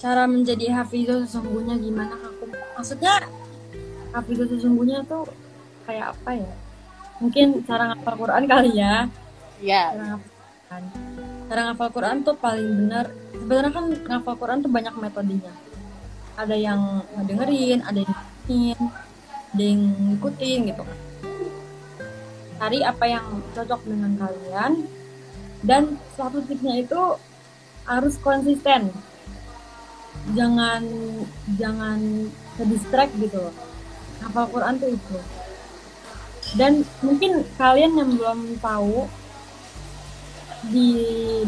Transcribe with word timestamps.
cara 0.00 0.24
menjadi 0.24 0.80
hafizah 0.80 1.28
sesungguhnya 1.28 1.76
gimana 1.76 2.16
aku 2.16 2.48
maksudnya 2.72 3.20
hafizah 4.16 4.48
sesungguhnya 4.48 5.04
tuh 5.04 5.28
kayak 5.84 6.16
apa 6.16 6.40
ya? 6.40 6.52
Mungkin 7.20 7.68
cara 7.68 7.92
ngapal 7.92 8.14
Quran 8.16 8.44
kali 8.48 8.70
ya. 8.80 9.06
Ya 9.60 9.92
cara 9.92 10.04
ngapal 10.16 10.30
Quran. 10.32 10.82
Cara 11.46 11.60
ngapal 11.68 11.88
Quran 11.92 12.16
tuh 12.24 12.36
paling 12.40 12.70
benar. 12.84 13.06
Sebenarnya 13.36 13.72
kan 13.76 13.84
ngapal 13.92 14.34
Quran 14.40 14.58
tuh 14.64 14.70
banyak 14.72 14.94
metodenya. 14.96 15.52
Ada 16.40 16.56
yang 16.56 17.04
ngedengerin 17.20 17.84
ada 17.84 18.00
yang 18.00 18.16
ngikutin 18.50 18.78
ada 19.50 19.62
yang 19.62 19.80
ngikutin 20.10 20.58
gitu 20.74 20.82
kan 20.82 20.98
cari 22.60 22.78
apa 22.84 23.04
yang 23.08 23.24
cocok 23.56 23.80
dengan 23.88 24.12
kalian 24.20 24.72
dan 25.64 25.96
satu 26.12 26.44
tipsnya 26.44 26.84
itu 26.84 27.16
harus 27.88 28.14
konsisten 28.20 28.92
jangan 30.36 30.82
jangan 31.56 31.98
ke 32.58 32.62
distract 32.68 33.12
gitu 33.18 33.38
loh. 33.48 33.54
Hafal 34.20 34.46
Quran 34.52 34.74
tuh 34.76 34.90
itu. 34.92 35.18
Dan 36.58 36.72
mungkin 37.00 37.46
kalian 37.56 37.92
yang 37.94 38.10
belum 38.18 38.40
tahu 38.58 39.06
di 40.68 40.90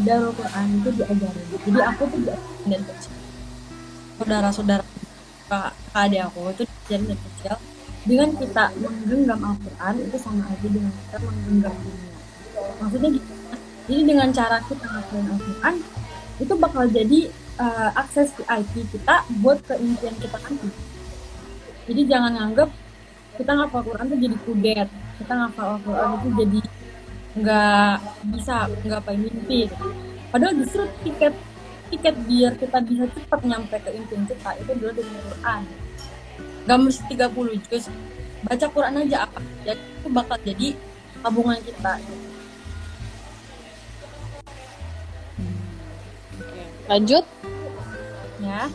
Darul 0.01 0.33
Quran 0.33 0.65
itu 0.81 0.89
diajarin. 0.97 1.45
Jadi 1.53 1.79
aku 1.83 2.01
tuh 2.09 2.19
diajarin 2.23 2.67
dari 2.69 2.85
kecil. 2.87 3.13
Saudara-saudara 4.17 4.85
kak 5.51 5.71
adik 5.93 6.21
aku 6.27 6.39
itu 6.55 6.63
diajarin 6.65 7.05
dari 7.13 7.21
kecil. 7.21 7.55
Dengan 8.03 8.29
kita 8.35 8.63
menggenggam 8.83 9.39
Al-Quran 9.39 9.93
itu 10.03 10.17
sama 10.19 10.43
aja 10.51 10.67
dengan 10.67 10.91
kita 10.91 11.17
menggenggam 11.23 11.71
dunia. 11.71 12.11
Maksudnya 12.83 13.09
gitu 13.15 13.33
jadi 13.83 14.01
dengan 14.07 14.31
cara 14.31 14.63
kita 14.63 14.85
ngelakuin 14.87 15.27
Al-Quran 15.27 15.75
itu 16.39 16.53
bakal 16.55 16.83
jadi 16.87 17.19
uh, 17.59 17.89
akses 17.97 18.33
VIP 18.37 18.87
kita 18.89 19.25
buat 19.41 19.59
ke 19.65 19.77
impian 19.77 20.15
kita 20.17 20.37
nanti. 20.39 20.69
Jadi 21.83 22.01
jangan 22.07 22.31
nganggep 22.33 22.69
kita 23.33 23.51
ngapal 23.57 23.81
Al-Quran 23.81 24.05
tuh 24.13 24.19
jadi 24.21 24.37
kudet 24.45 24.89
kita 25.17 25.33
ngapal 25.33 25.65
Al-Quran 25.77 26.09
itu 26.13 26.29
jadi 26.37 26.59
nggak 27.33 27.95
bisa 28.33 28.55
nggak 28.85 28.99
apa 29.01 29.11
mimpi. 29.17 29.61
Padahal 30.29 30.53
justru 30.57 30.85
tiket 31.05 31.33
tiket 31.93 32.15
biar 32.25 32.57
kita 32.57 32.77
bisa 32.81 33.05
cepat 33.13 33.39
nyampe 33.45 33.75
ke 33.77 33.89
impian 33.93 34.23
kita 34.25 34.49
itu 34.57 34.69
adalah 34.73 34.93
dengan 34.97 35.17
Quran. 35.29 35.61
Nggak 36.63 36.79
mesti 36.79 37.01
30 37.11 37.61
juga 37.63 37.77
baca 38.43 38.65
Quran 38.67 38.95
aja 39.07 39.17
apa 39.23 39.39
jadi 39.63 39.79
itu 39.79 40.07
bakal 40.11 40.37
jadi 40.43 40.67
tabungan 41.23 41.59
kita 41.63 41.93
lanjut. 46.87 47.23
Ya. 48.43 48.67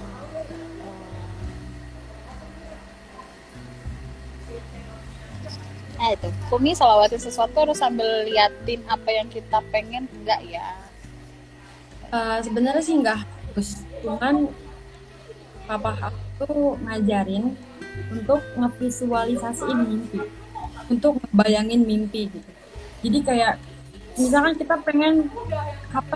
Nah 5.98 6.14
itu, 6.14 6.28
Kumi 6.46 6.70
salawatin 6.78 7.18
sesuatu 7.18 7.58
harus 7.58 7.82
sambil 7.82 8.22
liatin 8.22 8.80
apa 8.86 9.10
yang 9.10 9.26
kita 9.26 9.58
pengen 9.74 10.06
enggak 10.22 10.40
ya? 10.46 10.78
Uh, 12.14 12.38
sebenarnya 12.40 12.80
sih 12.80 12.96
enggak. 12.96 13.26
Harus, 13.52 13.82
cuman 14.00 14.46
papa 15.66 16.14
aku 16.14 16.78
ngajarin 16.86 17.52
untuk 18.14 18.40
ngevisualisasiin 18.56 19.78
mimpi, 19.84 20.22
untuk 20.86 21.18
ngebayangin 21.18 21.82
mimpi 21.82 22.30
gitu. 22.30 22.50
Jadi 23.02 23.18
kayak 23.26 23.54
misalkan 24.14 24.54
kita 24.54 24.78
pengen 24.86 25.26
apa 25.90 26.14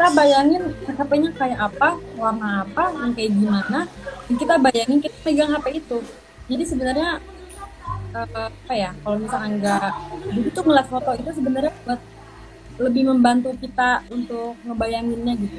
kita 0.00 0.16
bayangin 0.16 0.64
HP-nya 0.88 1.28
kayak 1.36 1.60
apa, 1.60 1.92
warna 2.16 2.64
apa, 2.64 2.88
yang 2.88 3.12
kayak 3.12 3.36
gimana, 3.36 3.84
dan 4.24 4.34
kita 4.40 4.54
bayangin 4.56 4.96
kita 5.04 5.16
pegang 5.20 5.52
HP 5.52 5.76
itu. 5.76 6.00
Jadi 6.48 6.64
sebenarnya 6.64 7.20
uh, 8.16 8.48
apa 8.48 8.72
ya 8.72 8.96
kalau 9.04 9.20
misalnya 9.20 9.48
enggak 9.60 9.92
begitu 10.32 10.58
ngeliat 10.64 10.88
foto 10.88 11.10
itu 11.20 11.30
sebenarnya 11.36 11.72
buat 11.84 12.00
lebih 12.80 13.12
membantu 13.12 13.52
kita 13.60 14.00
untuk 14.08 14.56
ngebayanginnya 14.64 15.34
gitu. 15.36 15.58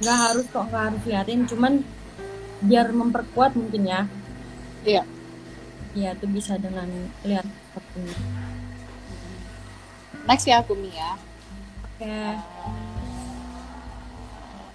Nggak 0.00 0.16
harus 0.16 0.44
kok 0.48 0.64
nggak 0.64 0.84
harus 0.96 1.02
liatin 1.04 1.44
cuman 1.44 1.72
biar 2.64 2.88
memperkuat 2.88 3.52
mungkin 3.52 3.84
ya. 3.84 4.08
Iya. 4.88 5.04
Iya 5.92 6.16
itu 6.16 6.24
bisa 6.24 6.56
dengan 6.56 6.88
lihat 7.20 7.44
fotonya 7.76 8.41
next 10.28 10.46
ya 10.46 10.62
aku 10.62 10.74
Mia 10.78 11.14
oke. 11.84 12.02
Okay. 12.02 12.34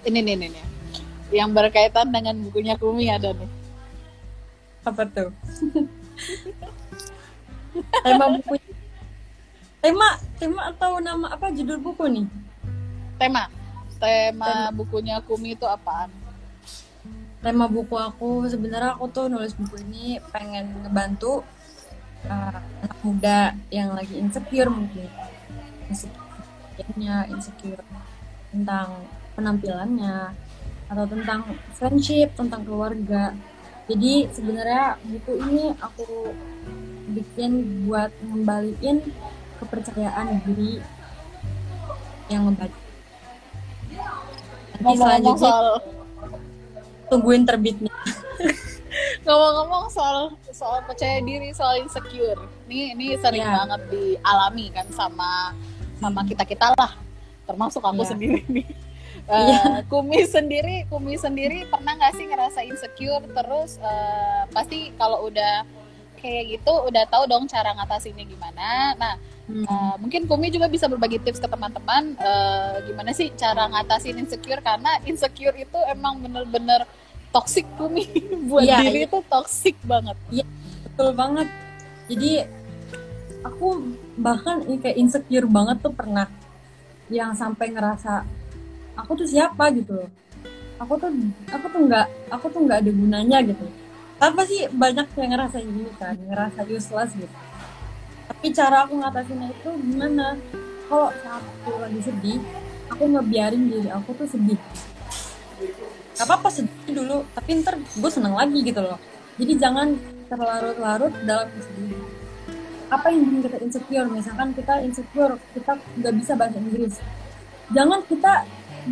ini 0.08 0.20
nih 0.24 0.36
nih 0.40 0.50
nih 0.56 0.68
yang 1.32 1.52
berkaitan 1.52 2.08
dengan 2.08 2.40
bukunya 2.40 2.80
Kumi 2.80 3.12
ada 3.12 3.36
nih. 3.36 3.50
Apa 4.88 5.04
tuh? 5.12 5.32
Tema 8.04 8.26
buku 8.32 8.54
tema 9.84 10.08
tema 10.40 10.62
atau 10.72 11.04
nama 11.04 11.36
apa? 11.36 11.52
Judul 11.52 11.84
buku 11.84 12.08
nih? 12.08 12.26
Tema. 13.20 13.52
Tema, 13.98 14.72
tema. 14.72 14.72
bukunya 14.72 15.20
Kumi 15.20 15.60
itu 15.60 15.68
apaan? 15.68 16.08
Tema 17.44 17.68
buku 17.68 17.96
aku 18.00 18.48
sebenarnya 18.48 18.96
aku 18.96 19.12
tuh 19.12 19.28
nulis 19.28 19.54
buku 19.54 19.84
ini 19.84 20.18
pengen 20.32 20.72
ngebantu 20.84 21.44
uh, 22.26 22.60
anak 22.82 23.00
muda 23.04 23.40
yang 23.70 23.94
lagi 23.94 24.16
insecure 24.18 24.72
mungkin 24.72 25.12
insecure 25.90 27.28
insecure 27.32 27.84
tentang 28.52 28.88
penampilannya 29.34 30.34
atau 30.88 31.06
tentang 31.06 31.44
friendship 31.76 32.32
tentang 32.38 32.64
keluarga. 32.64 33.36
Jadi 33.88 34.28
sebenarnya 34.32 35.00
buku 35.04 35.32
ini 35.48 35.66
aku 35.80 36.32
bikin 37.16 37.52
buat 37.88 38.12
ngembaliin 38.20 39.00
kepercayaan 39.64 40.44
diri 40.44 40.84
yang 42.28 42.52
membaca 42.52 42.76
nanti 44.78 44.94
selanjutnya 45.00 45.40
soal... 45.40 45.68
tungguin 47.08 47.44
terbitnya. 47.48 47.94
Ngomong-ngomong 49.26 49.88
soal 49.92 50.36
soal 50.52 50.84
percaya 50.84 51.24
diri 51.24 51.56
soal 51.56 51.82
insecure. 51.82 52.38
Ini 52.68 52.94
ini 52.94 53.16
sering 53.18 53.44
yeah. 53.44 53.64
banget 53.64 53.82
dialami 53.90 54.66
kan 54.76 54.88
sama 54.92 55.56
sama 55.98 56.22
kita 56.26 56.44
kita 56.46 56.74
lah 56.78 56.98
termasuk 57.48 57.82
aku 57.82 58.04
yeah. 58.04 58.12
sendiri 58.14 58.42
nih 58.48 58.68
Uh, 59.28 59.84
Kumi 59.92 60.24
sendiri, 60.24 60.88
Kumi 60.88 61.20
sendiri 61.20 61.68
pernah 61.68 62.00
nggak 62.00 62.16
sih 62.16 62.26
ngerasa 62.32 62.64
insecure 62.64 63.26
terus 63.28 63.76
uh, 63.84 64.48
pasti 64.56 64.96
kalau 64.96 65.28
udah 65.28 65.68
kayak 66.18 66.58
gitu 66.58 66.74
udah 66.88 67.04
tahu 67.12 67.28
dong 67.28 67.44
cara 67.46 67.76
ngatasinnya 67.76 68.24
gimana. 68.24 68.96
Nah, 68.96 69.14
hmm. 69.52 69.66
uh, 69.68 69.96
mungkin 70.00 70.26
Kumi 70.32 70.48
juga 70.48 70.72
bisa 70.72 70.88
berbagi 70.88 71.20
tips 71.20 71.44
ke 71.44 71.48
teman-teman 71.48 72.16
uh, 72.18 72.80
gimana 72.88 73.12
sih 73.12 73.28
cara 73.36 73.68
ngatasin 73.68 74.16
insecure 74.18 74.64
karena 74.64 74.96
insecure 75.04 75.56
itu 75.60 75.80
emang 75.92 76.24
bener-bener 76.24 76.88
toxic 77.36 77.68
Kumi 77.76 78.08
buat 78.50 78.64
ya, 78.64 78.80
diri 78.80 79.06
ya. 79.06 79.08
itu 79.12 79.20
toxic 79.28 79.76
banget. 79.84 80.16
Iya, 80.32 80.46
betul 80.88 81.10
banget. 81.12 81.48
Jadi 82.08 82.32
aku 83.48 83.68
bahkan 84.20 84.60
kayak 84.84 85.00
insecure 85.00 85.48
banget 85.48 85.80
tuh 85.80 85.94
pernah 85.96 86.28
yang 87.08 87.32
sampai 87.32 87.72
ngerasa 87.72 88.28
aku 89.00 89.24
tuh 89.24 89.28
siapa? 89.28 89.72
gitu 89.72 89.96
loh. 89.96 90.10
Aku 90.78 90.94
tuh 91.00 91.10
aku 91.50 91.66
tuh 91.72 91.82
nggak 91.88 92.08
aku 92.30 92.46
tuh 92.52 92.62
nggak 92.68 92.80
ada 92.86 92.92
gunanya 92.92 93.38
gitu. 93.42 93.66
Apa 94.18 94.42
sih 94.46 94.68
banyak 94.70 95.08
yang 95.16 95.32
ngerasa 95.34 95.58
gini 95.64 95.92
kan 95.98 96.18
ngerasa 96.18 96.60
useless 96.68 97.12
gitu. 97.16 97.36
Tapi 98.28 98.48
cara 98.54 98.86
aku 98.86 99.00
ngatasinnya 99.00 99.50
itu 99.56 99.70
gimana? 99.82 100.36
Kalau 100.88 101.10
saat 101.24 101.44
aku 101.44 101.80
lagi 101.82 102.02
sedih 102.04 102.40
aku 102.92 103.04
ngebiarin 103.08 103.64
diri 103.72 103.90
aku 103.90 104.14
tuh 104.14 104.28
sedih. 104.30 104.60
Gak 106.18 106.26
apa-apa 106.26 106.50
sedih 106.50 106.94
dulu 106.94 107.26
tapi 107.34 107.62
ntar 107.62 107.78
gue 107.80 108.12
seneng 108.12 108.36
lagi 108.38 108.60
gitu 108.62 108.82
loh. 108.84 109.00
Jadi 109.38 109.54
jangan 109.58 109.98
terlarut-larut 110.28 111.14
dalam 111.24 111.48
kesedihan 111.56 112.17
apa 112.88 113.08
yang 113.12 113.28
bikin 113.28 113.42
kita 113.48 113.58
insecure? 113.60 114.08
Misalkan 114.08 114.50
kita 114.56 114.74
insecure 114.84 115.34
kita 115.52 115.72
nggak 116.00 116.14
bisa 116.16 116.32
bahasa 116.40 116.58
Inggris. 116.60 116.96
Jangan 117.76 118.00
kita 118.08 118.34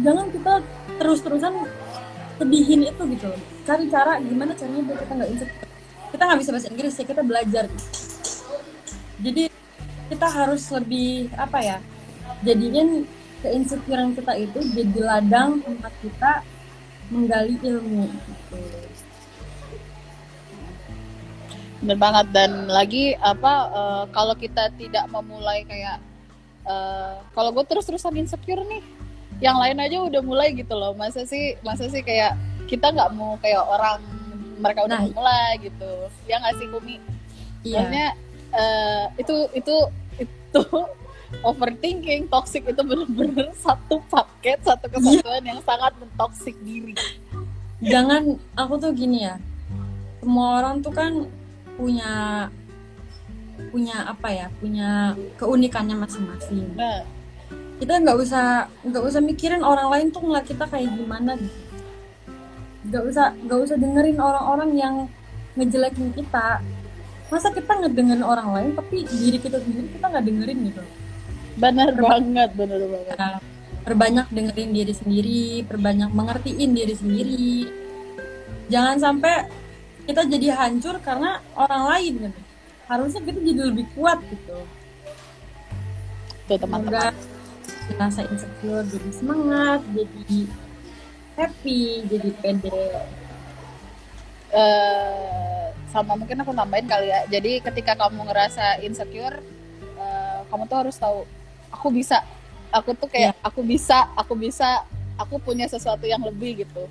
jangan 0.03 0.27
kita 0.31 0.53
terus-terusan 0.99 1.53
sedihin 2.35 2.83
itu 2.83 3.03
gitu 3.15 3.31
cari 3.63 3.87
cara 3.87 4.19
gimana 4.19 4.51
caranya 4.51 4.83
biar 4.91 4.97
kita 4.99 5.13
nggak 5.15 5.29
insecure. 5.31 5.69
Kita 6.11 6.21
nggak 6.27 6.39
bisa 6.43 6.51
bahasa 6.51 6.67
Inggris 6.71 6.93
ya 6.99 7.05
kita 7.07 7.21
belajar. 7.23 7.65
Jadi 9.23 9.43
kita 10.11 10.27
harus 10.27 10.63
lebih 10.75 11.31
apa 11.39 11.59
ya 11.63 11.77
jadiin 12.43 13.07
keinsecurean 13.41 14.11
kita 14.17 14.33
itu 14.37 14.59
jadi 14.75 14.99
ladang 15.01 15.63
tempat 15.63 15.93
kita 16.03 16.31
menggali 17.13 17.55
ilmu 17.61 18.09
gitu. 18.11 18.57
Bener 21.85 22.01
banget. 22.01 22.25
Dan 22.33 22.65
lagi 22.65 23.13
apa 23.21 23.53
uh, 23.69 24.03
kalau 24.09 24.33
kita 24.33 24.73
tidak 24.73 25.05
memulai 25.13 25.61
kayak 25.69 26.01
uh, 26.65 27.21
kalau 27.37 27.53
gue 27.53 27.61
terus-terusan 27.69 28.17
insecure 28.17 28.65
nih 28.65 28.81
yang 29.37 29.61
lain 29.61 29.77
aja 29.77 30.01
udah 30.01 30.21
mulai 30.25 30.49
gitu 30.57 30.73
loh. 30.73 30.97
Masa 30.97 31.29
sih 31.29 31.53
masa 31.61 31.85
sih 31.93 32.01
kayak 32.01 32.33
kita 32.65 32.89
nggak 32.89 33.13
mau 33.13 33.37
kayak 33.37 33.61
orang 33.61 34.01
mereka 34.57 34.89
udah 34.89 34.97
Nah, 34.97 35.13
mulai 35.13 35.61
gitu. 35.61 36.09
Ya 36.25 36.41
nggak 36.41 36.57
sih 36.57 36.67
Kumi 36.73 36.97
iya. 37.61 37.85
Maksudnya 37.85 38.07
eh, 38.55 39.03
itu 39.21 39.35
itu 39.53 39.75
itu 40.17 40.61
overthinking 41.49 42.25
toxic 42.33 42.65
itu 42.65 42.81
bener-bener 42.81 43.53
satu 43.65 44.01
paket 44.09 44.57
satu 44.65 44.89
kesatuan 44.89 45.45
yang 45.45 45.61
sangat 45.61 45.93
mentoksik 46.01 46.57
diri. 46.65 46.97
Jangan 47.85 48.41
aku 48.57 48.73
tuh 48.81 48.91
gini 48.97 49.29
ya. 49.29 49.37
Semua 50.23 50.57
orang 50.57 50.81
tuh 50.81 50.89
kan 50.89 51.29
punya 51.75 52.11
punya 53.71 54.07
apa 54.07 54.27
ya 54.31 54.47
punya 54.59 55.15
keunikannya 55.39 55.95
masing-masing. 55.95 56.75
Nah. 56.75 57.03
Kita 57.75 57.99
nggak 57.99 58.17
usah 58.19 58.71
nggak 58.87 59.03
usah 59.03 59.19
mikirin 59.19 59.63
orang 59.63 59.91
lain 59.91 60.07
tuh 60.11 60.23
ngeliat 60.23 60.47
kita 60.47 60.63
kayak 60.67 60.95
gimana. 60.95 61.35
Gitu 61.35 61.65
nggak 62.85 63.03
usah 63.09 63.33
nggak 63.33 63.59
usah 63.65 63.75
dengerin 63.81 64.19
orang-orang 64.21 64.71
yang 64.77 64.95
ngejelekin 65.57 66.13
kita. 66.13 66.61
Masa 67.33 67.49
kita 67.49 67.73
ngedengerin 67.81 68.21
orang 68.21 68.47
lain 68.53 68.69
tapi 68.77 69.01
diri 69.09 69.41
kita 69.41 69.57
sendiri 69.57 69.89
kita 69.97 70.05
nggak 70.05 70.25
dengerin 70.25 70.59
gitu? 70.69 70.83
Bener 71.57 71.89
banget 71.97 72.49
bener 72.53 72.81
banget. 72.85 73.17
Nah, 73.17 73.37
perbanyak 73.81 74.27
dengerin 74.29 74.71
diri 74.71 74.93
sendiri 74.93 75.45
perbanyak 75.65 76.09
mengertiin 76.13 76.71
diri 76.77 76.93
sendiri. 76.93 77.53
Jangan 78.69 78.97
sampai 79.01 79.64
kita 80.05 80.21
jadi 80.29 80.47
hancur 80.53 80.95
karena 81.01 81.41
orang 81.57 81.83
lain 81.91 82.13
gitu 82.29 82.41
harusnya 82.85 83.21
kita 83.25 83.39
jadi 83.41 83.61
lebih 83.73 83.85
kuat 83.97 84.21
gitu 84.29 84.57
tuh 86.45 86.57
teman-teman 86.61 87.13
Semoga 87.13 87.33
rasa 88.01 88.25
insecure 88.25 88.85
jadi 88.89 89.09
semangat, 89.13 89.81
jadi 89.93 90.39
happy, 91.37 91.81
jadi 92.09 92.29
pede. 92.41 92.85
eh 94.55 95.65
sama 95.91 96.15
mungkin 96.19 96.41
aku 96.43 96.51
tambahin 96.51 96.87
kali 96.89 97.07
ya. 97.11 97.23
Jadi 97.29 97.61
ketika 97.63 97.93
kamu 97.95 98.27
ngerasa 98.27 98.83
insecure, 98.83 99.39
eh, 99.95 100.39
kamu 100.49 100.63
tuh 100.67 100.77
harus 100.81 100.95
tahu 100.97 101.23
aku 101.71 101.87
bisa. 101.93 102.25
Aku 102.73 102.91
tuh 102.97 103.07
kayak 103.07 103.37
aku 103.39 103.63
bisa, 103.63 104.09
aku 104.17 104.35
bisa, 104.35 104.83
aku 105.15 105.39
punya 105.39 105.69
sesuatu 105.69 106.03
yang 106.03 106.19
lebih 106.25 106.65
gitu. 106.67 106.83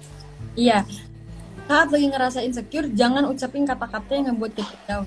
Iya. 0.56 0.87
Saat 1.64 1.88
lagi 1.88 2.06
ngerasa 2.12 2.38
insecure, 2.44 2.93
jangan 2.93 3.25
ucapin 3.25 3.64
kata-kata 3.64 4.11
yang 4.12 4.26
ngebuat 4.32 4.52
kita 4.52 4.76
down. 4.84 5.06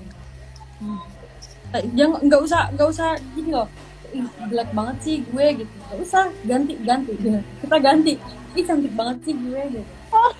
Eh, 1.68 1.84
Jangan 1.94 2.18
nggak 2.24 2.40
usah 2.42 2.62
nggak 2.74 2.88
usah 2.90 3.14
gini 3.36 3.54
loh. 3.54 3.68
Ih, 4.08 4.24
jelek 4.48 4.70
banget 4.72 4.96
sih 5.04 5.16
gue 5.20 5.46
gitu. 5.62 5.72
Nggak 5.86 5.98
usah 6.02 6.24
ganti 6.48 6.74
ganti. 6.80 7.12
Kita 7.62 7.76
ganti. 7.78 8.12
Ih 8.56 8.64
cantik 8.64 8.92
banget 8.96 9.16
sih 9.22 9.34
gue 9.36 9.62
gitu. 9.76 9.86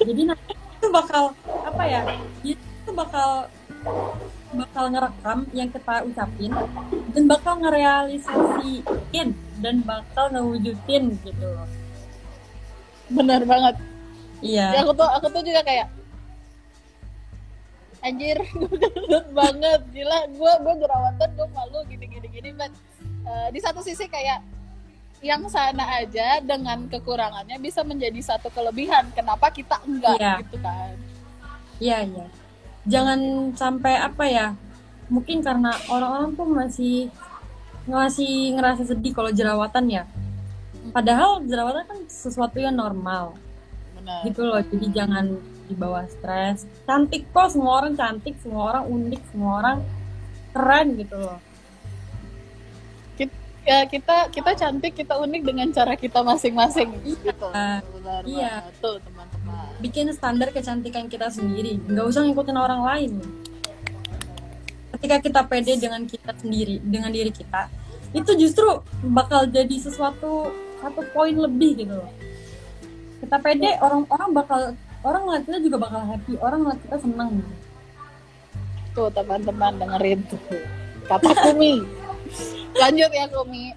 Jadi 0.03 0.23
nanti 0.25 0.53
itu 0.57 0.87
bakal 0.89 1.37
apa 1.45 1.83
ya? 1.85 2.01
Itu 2.43 2.91
bakal 2.97 3.47
bakal 4.49 4.85
ngerekam 4.89 5.39
yang 5.53 5.69
kita 5.69 6.01
ucapin 6.09 6.51
dan 7.13 7.25
bakal 7.29 7.61
ngerealisasiin 7.61 9.29
dan 9.61 9.75
bakal 9.85 10.33
ngewujudin 10.33 11.13
gitu 11.21 11.45
loh. 11.45 11.69
Bener 13.13 13.45
banget. 13.45 13.77
Iya. 14.41 14.67
Ya, 14.73 14.81
aku 14.87 14.97
tuh 14.97 15.05
aku 15.05 15.27
tuh 15.29 15.43
juga 15.45 15.61
kayak 15.61 15.98
anjir 18.09 18.39
gue 18.57 18.79
gendut 18.81 19.27
banget 19.31 19.81
gila 19.93 20.19
gue 20.27 20.53
gue 20.65 20.75
jerawatan 20.81 21.29
gue 21.37 21.49
malu 21.53 21.79
gini 21.87 22.05
gini 22.09 22.29
gini 22.29 22.51
but 22.57 22.73
eh, 23.25 23.49
di 23.53 23.61
satu 23.61 23.85
sisi 23.85 24.09
kayak 24.09 24.41
yang 25.19 25.43
sana 25.47 25.99
aja 25.99 26.39
dengan 26.41 26.87
kekurangannya 26.87 27.59
bisa 27.59 27.83
menjadi 27.83 28.23
satu 28.23 28.49
kelebihan 28.49 29.11
kenapa 29.13 29.51
kita 29.51 29.77
enggak 29.83 30.17
Iya. 30.17 30.35
gitu 30.41 30.57
kan 30.59 30.95
Iya, 31.79 31.99
iya. 32.03 32.27
Jangan 32.91 33.21
sampai 33.55 33.95
apa 33.95 34.27
ya? 34.27 34.51
Mungkin 35.07 35.47
karena 35.47 35.71
orang-orang 35.87 36.35
tuh 36.35 36.47
masih 36.51 36.97
masih 37.87 38.59
ngerasa 38.59 38.83
sedih 38.83 39.15
kalau 39.15 39.31
jerawatan 39.31 39.87
ya. 39.87 40.03
Padahal 40.91 41.39
jerawatan 41.47 41.87
kan 41.87 42.01
sesuatu 42.11 42.59
yang 42.59 42.75
normal 42.75 43.39
benar 43.95 44.27
gitu 44.27 44.43
loh. 44.43 44.59
Jadi 44.59 44.91
jangan 44.91 45.39
dibawa 45.69 46.09
stres. 46.09 46.65
Cantik 46.89 47.29
kok, 47.31 47.53
semua 47.53 47.85
orang 47.85 47.95
cantik, 47.95 48.35
semua 48.41 48.73
orang 48.75 48.85
unik, 48.89 49.23
semua 49.31 49.53
orang 49.61 49.79
keren 50.57 50.89
gitu 50.97 51.17
loh. 51.21 51.39
Kit- 53.21 53.45
ya, 53.69 53.85
kita 53.85 54.33
kita 54.33 54.51
cantik 54.57 54.93
kita 54.97 55.15
unik 55.21 55.43
dengan 55.45 55.69
cara 55.71 55.93
kita 55.95 56.25
masing-masing 56.25 56.89
gitu 57.05 57.47
benar 58.09 58.23
iya. 58.25 58.65
banget 58.65 58.75
tuh 58.81 58.97
teman-teman 59.05 59.67
Bikin 59.79 60.07
standar 60.11 60.49
kecantikan 60.51 61.07
kita 61.07 61.29
sendiri. 61.31 61.79
Nggak 61.87 62.07
usah 62.09 62.27
ngikutin 62.27 62.59
orang 62.59 62.83
lain. 62.83 63.13
Ketika 64.97 65.17
kita 65.23 65.41
pede 65.47 65.79
dengan 65.79 66.03
kita 66.09 66.35
sendiri, 66.35 66.83
dengan 66.83 67.15
diri 67.15 67.31
kita, 67.31 67.71
itu 68.11 68.33
justru 68.35 68.83
bakal 69.07 69.47
jadi 69.47 69.77
sesuatu 69.79 70.51
satu 70.83 71.01
poin 71.15 71.35
lebih 71.37 71.87
gitu 71.87 71.95
loh. 71.95 72.11
Kita 73.23 73.37
pede, 73.39 73.79
orang-orang 73.79 74.31
bakal 74.35 74.61
orang 75.03 75.23
ngeliat 75.25 75.45
kita 75.45 75.59
juga 75.61 75.77
bakal 75.79 76.03
happy, 76.05 76.33
orang 76.39 76.59
ngeliat 76.63 76.81
kita 76.83 76.97
seneng. 76.99 77.33
tuh 78.91 79.07
teman-teman 79.15 79.79
dengerin 79.79 80.21
tuh 80.27 80.43
kata 81.07 81.31
Kumi 81.47 81.87
lanjut 82.75 83.11
ya 83.15 83.31
Kumi 83.31 83.71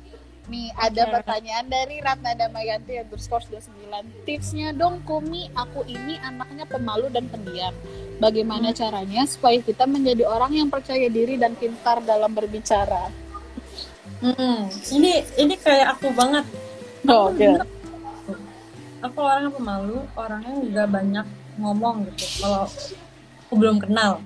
nih 0.50 0.68
ada 0.74 1.06
Oke. 1.06 1.12
pertanyaan 1.14 1.70
dari 1.70 2.02
Ratna 2.02 2.34
Damayanti 2.34 2.98
underscore 2.98 3.46
29 3.48 4.26
tipsnya 4.26 4.74
dong 4.74 5.00
Kumi 5.06 5.46
aku 5.54 5.86
ini 5.86 6.18
anaknya 6.20 6.66
pemalu 6.66 7.14
dan 7.14 7.30
pendiam 7.30 7.70
bagaimana 8.18 8.74
caranya 8.74 9.30
supaya 9.30 9.62
kita 9.62 9.86
menjadi 9.86 10.26
orang 10.26 10.58
yang 10.58 10.68
percaya 10.68 11.06
diri 11.06 11.38
dan 11.38 11.54
pintar 11.54 12.02
dalam 12.02 12.34
berbicara 12.34 13.14
Hmm, 14.22 14.70
ini 14.94 15.18
ini 15.36 15.58
kayak 15.58 15.98
aku 15.98 16.14
banget. 16.14 16.46
oh, 17.10 17.34
oke 17.34 17.42
Bener. 17.42 17.66
Aku 19.02 19.18
orangnya 19.18 19.50
pemalu, 19.50 19.98
orangnya 20.14 20.54
nggak 20.62 20.90
banyak 20.94 21.28
ngomong 21.58 22.06
gitu. 22.14 22.46
Kalau 22.46 22.70
aku 23.50 23.54
belum 23.58 23.82
kenal. 23.82 24.22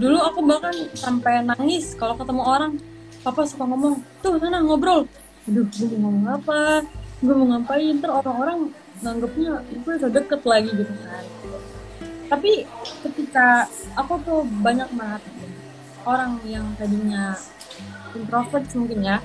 Dulu 0.00 0.16
aku 0.24 0.40
bahkan 0.48 0.72
sampai 0.96 1.44
nangis 1.44 1.92
kalau 2.00 2.16
ketemu 2.16 2.42
orang. 2.42 2.72
Papa 3.20 3.44
suka 3.44 3.68
ngomong, 3.68 4.00
tuh 4.24 4.40
sana 4.40 4.64
ngobrol. 4.64 5.04
Aduh, 5.44 5.68
gue 5.68 5.92
mau 6.00 6.08
ngomong 6.08 6.40
apa? 6.40 6.88
Gue 7.20 7.34
mau 7.36 7.52
ngapain? 7.52 8.00
Ntar 8.00 8.08
orang-orang 8.24 8.72
nganggepnya 9.04 9.52
gue 9.68 9.92
udah 10.00 10.10
deket 10.12 10.40
lagi 10.48 10.70
gitu 10.72 10.92
kan. 11.04 11.24
Tapi 12.32 12.64
ketika 13.04 13.68
aku 14.00 14.16
tuh 14.24 14.40
banyak 14.64 14.88
banget 14.96 15.22
orang 16.08 16.40
yang 16.48 16.64
tadinya 16.80 17.36
introvert 18.16 18.64
mungkin 18.72 19.04
ya, 19.04 19.18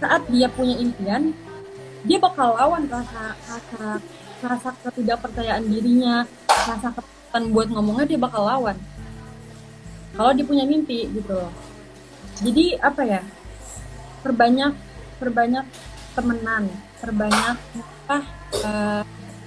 saat 0.00 0.24
dia 0.32 0.48
punya 0.48 0.80
impian, 0.80 1.36
dia 2.04 2.18
bakal 2.20 2.56
lawan 2.56 2.88
rasa 2.88 3.36
rasa 3.44 4.00
rasa 4.40 4.68
ketidakpercayaan 4.88 5.68
dirinya, 5.68 6.24
rasa 6.48 6.88
ketakutan 6.96 7.44
buat 7.52 7.68
ngomongnya 7.68 8.06
dia 8.08 8.20
bakal 8.20 8.48
lawan. 8.48 8.76
Kalau 10.16 10.32
dia 10.32 10.44
punya 10.44 10.64
mimpi 10.64 11.06
gitu 11.12 11.32
loh. 11.36 11.52
Jadi 12.40 12.80
apa 12.80 13.02
ya? 13.04 13.20
Perbanyak 14.24 14.72
perbanyak 15.20 15.66
temenan, 16.16 16.72
perbanyak 17.04 17.56
apa 18.08 18.18
eh, 18.64 19.02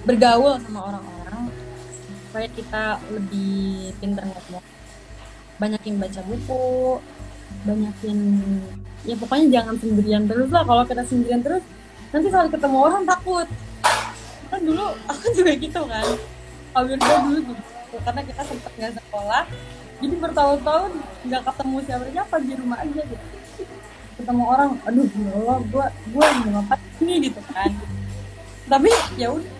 bergaul 0.06 0.56
sama 0.62 0.94
orang-orang 0.94 1.50
supaya 2.30 2.46
kita 2.54 2.84
lebih 3.10 3.92
pintar 3.98 4.30
ngomong. 4.30 4.64
Banyakin 5.58 6.02
baca 6.02 6.20
buku, 6.26 6.98
banyakin 7.62 8.18
ya 9.04 9.14
pokoknya 9.20 9.46
jangan 9.60 9.76
sendirian 9.78 10.24
terus 10.26 10.50
lah 10.50 10.64
kalau 10.64 10.82
kita 10.88 11.04
sendirian 11.04 11.44
terus 11.44 11.62
nanti 12.14 12.30
saat 12.30 12.46
ketemu 12.46 12.78
orang 12.78 13.02
takut. 13.02 13.48
Kan 14.46 14.60
dulu 14.62 14.94
aku 15.10 15.26
juga 15.34 15.52
gitu 15.58 15.82
kan. 15.82 16.06
Awir 16.78 16.98
dulu 17.02 17.38
gitu. 17.50 17.96
Karena 18.06 18.22
kita 18.22 18.42
sempat 18.46 18.72
nggak 18.78 18.92
sekolah 19.02 19.42
jadi 20.02 20.14
bertahun-tahun 20.18 20.90
nggak 21.26 21.42
ketemu 21.46 21.76
siapa 21.86 22.06
siapa 22.10 22.34
di 22.42 22.52
rumah 22.54 22.78
aja 22.82 23.02
gitu. 23.02 23.26
Ketemu 24.14 24.42
orang 24.46 24.70
aduh 24.86 25.08
ya 25.10 25.30
Allah 25.42 25.58
gue 25.66 25.86
gue 26.14 26.26
mau 26.38 26.50
ngapain 26.62 27.02
nih 27.02 27.18
gitu 27.30 27.40
kan. 27.50 27.70
Tapi 28.70 28.90
ya 29.18 29.28
udah 29.34 29.54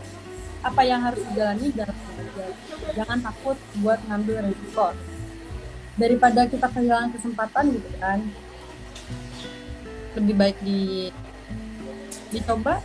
apa 0.64 0.80
yang 0.86 1.00
harus 1.04 1.20
dijalani 1.28 1.66
jangan 2.94 3.18
takut 3.18 3.58
buat 3.82 3.98
ngambil 4.06 4.46
resiko. 4.46 4.94
Daripada 5.94 6.46
kita 6.46 6.66
kehilangan 6.70 7.10
kesempatan 7.18 7.64
gitu 7.74 7.90
kan. 7.98 8.18
Lebih 10.14 10.34
baik 10.38 10.58
di 10.62 11.10
dicoba. 12.34 12.82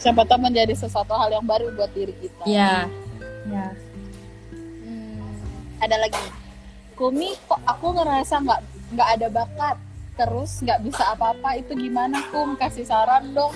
Siapa 0.00 0.24
tahu 0.24 0.48
menjadi 0.48 0.72
sesuatu 0.72 1.12
hal 1.12 1.28
yang 1.34 1.44
baru 1.44 1.74
buat 1.76 1.92
diri 1.92 2.14
kita. 2.16 2.46
Ya 2.48 2.88
ya. 3.50 3.68
Hmm, 4.84 5.28
ada 5.82 5.96
lagi. 6.00 6.24
Kumi 6.96 7.36
kok 7.48 7.60
aku 7.64 7.96
ngerasa 7.96 8.40
nggak 8.44 8.60
nggak 8.96 9.08
ada 9.18 9.26
bakat? 9.28 9.76
Terus 10.16 10.50
nggak 10.60 10.80
bisa 10.84 11.02
apa-apa 11.16 11.56
itu 11.56 11.72
gimana 11.76 12.20
Kum? 12.28 12.56
Kasih 12.56 12.84
saran 12.84 13.32
dong. 13.32 13.52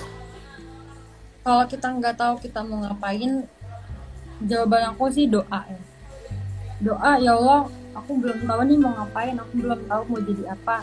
Kalau 1.45 1.65
kita 1.69 1.93
nggak 1.93 2.17
tahu 2.17 2.35
kita 2.41 2.65
mau 2.65 2.81
ngapain 2.81 3.45
jawaban 4.41 4.93
aku 4.93 5.13
sih 5.13 5.29
doa 5.29 5.61
ya. 5.69 5.81
Doa 6.81 7.13
ya 7.21 7.37
Allah 7.37 7.69
aku 7.95 8.11
belum 8.19 8.49
tahu 8.49 8.61
nih 8.67 8.79
mau 8.81 8.93
ngapain 8.97 9.37
aku 9.39 9.53
belum 9.61 9.81
tahu 9.87 10.03
mau 10.11 10.21
jadi 10.21 10.45
apa 10.51 10.83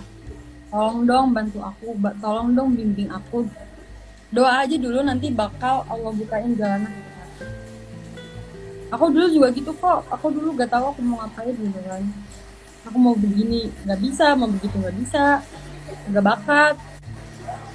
tolong 0.71 1.03
dong 1.03 1.27
bantu 1.35 1.59
aku 1.59 1.93
tolong 2.23 2.55
dong 2.55 2.71
bimbing 2.73 3.11
aku. 3.11 3.43
Doa 4.31 4.63
aja 4.63 4.79
dulu 4.79 5.03
nanti 5.03 5.27
bakal 5.27 5.83
Allah 5.91 6.11
bukain 6.15 6.55
jalanan 6.55 6.95
aku. 8.87 9.11
Dulu 9.11 9.27
juga 9.27 9.47
gitu 9.51 9.75
kok. 9.75 10.07
Aku 10.07 10.31
dulu 10.31 10.55
gak 10.55 10.71
tahu 10.71 10.95
aku 10.95 10.99
mau 11.03 11.19
ngapain 11.19 11.51
gitu 11.51 11.79
kan. 11.83 12.03
Aku 12.87 12.97
mau 12.97 13.13
begini 13.13 13.67
nggak 13.83 13.99
bisa. 13.99 14.31
Mau 14.39 14.47
begitu 14.47 14.79
nggak 14.79 14.97
bisa. 15.03 15.43
Nggak 16.07 16.23
bakat. 16.23 16.75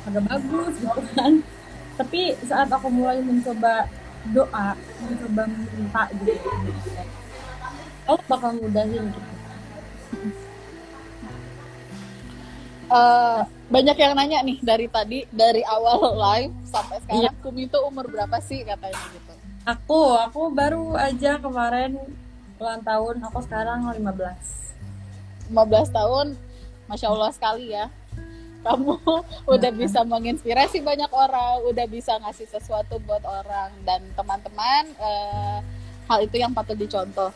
Agak 0.09 0.25
bagus 0.33 0.75
gitu 0.81 1.01
kan. 1.13 1.33
Tapi 2.01 2.37
saat 2.49 2.69
aku 2.73 2.89
mulai 2.89 3.21
mencoba 3.21 3.89
doa 4.33 4.75
mencoba 5.05 5.43
minta 5.47 6.03
gitu. 6.19 6.33
Allah 8.07 8.25
bakal 8.31 8.51
mudahin 8.57 9.11
gitu 9.11 9.37
Eh, 12.87 13.41
banyak 13.67 13.99
yang 13.99 14.15
nanya 14.15 14.47
nih 14.47 14.63
dari 14.63 14.87
tadi 14.87 15.27
dari 15.35 15.67
awal 15.67 16.15
live 16.31 16.55
sampai 16.71 17.03
sekarang 17.03 17.35
Kumi 17.43 17.67
itu 17.67 17.79
umur 17.83 18.07
berapa 18.07 18.39
sih 18.39 18.63
katanya 18.63 19.03
gitu? 19.11 19.33
Aku 19.67 20.15
aku 20.15 20.55
baru 20.55 20.95
aja 20.95 21.43
kemarin 21.43 21.99
ulang 22.63 22.87
tahun 22.87 23.19
aku 23.27 23.43
sekarang 23.43 23.91
15 23.91 25.51
15 25.51 25.99
tahun 25.99 26.27
Masya 26.87 27.11
Allah 27.11 27.31
sekali 27.35 27.75
ya. 27.75 27.91
Kamu 28.63 29.03
udah 29.59 29.71
bisa 29.75 30.07
menginspirasi 30.07 30.79
banyak 30.87 31.11
orang 31.11 31.67
udah 31.67 31.91
bisa 31.91 32.15
ngasih 32.23 32.47
sesuatu 32.47 33.03
buat 33.03 33.27
orang. 33.27 33.75
Dan 33.83 34.07
teman-teman 34.15 34.95
eh, 34.95 35.59
hal 36.07 36.19
itu 36.23 36.39
yang 36.39 36.55
patut 36.55 36.79
dicontoh. 36.79 37.35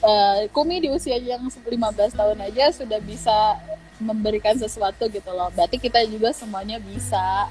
Eh, 0.00 0.48
Kumi 0.48 0.80
di 0.80 0.88
usia 0.88 1.20
yang 1.20 1.44
15 1.44 1.68
tahun 2.16 2.40
aja 2.40 2.72
sudah 2.72 3.04
bisa 3.04 3.60
memberikan 3.98 4.54
sesuatu 4.54 5.10
gitu 5.10 5.30
loh 5.34 5.50
berarti 5.54 5.76
kita 5.78 6.02
juga 6.06 6.30
semuanya 6.30 6.78
bisa 6.78 7.50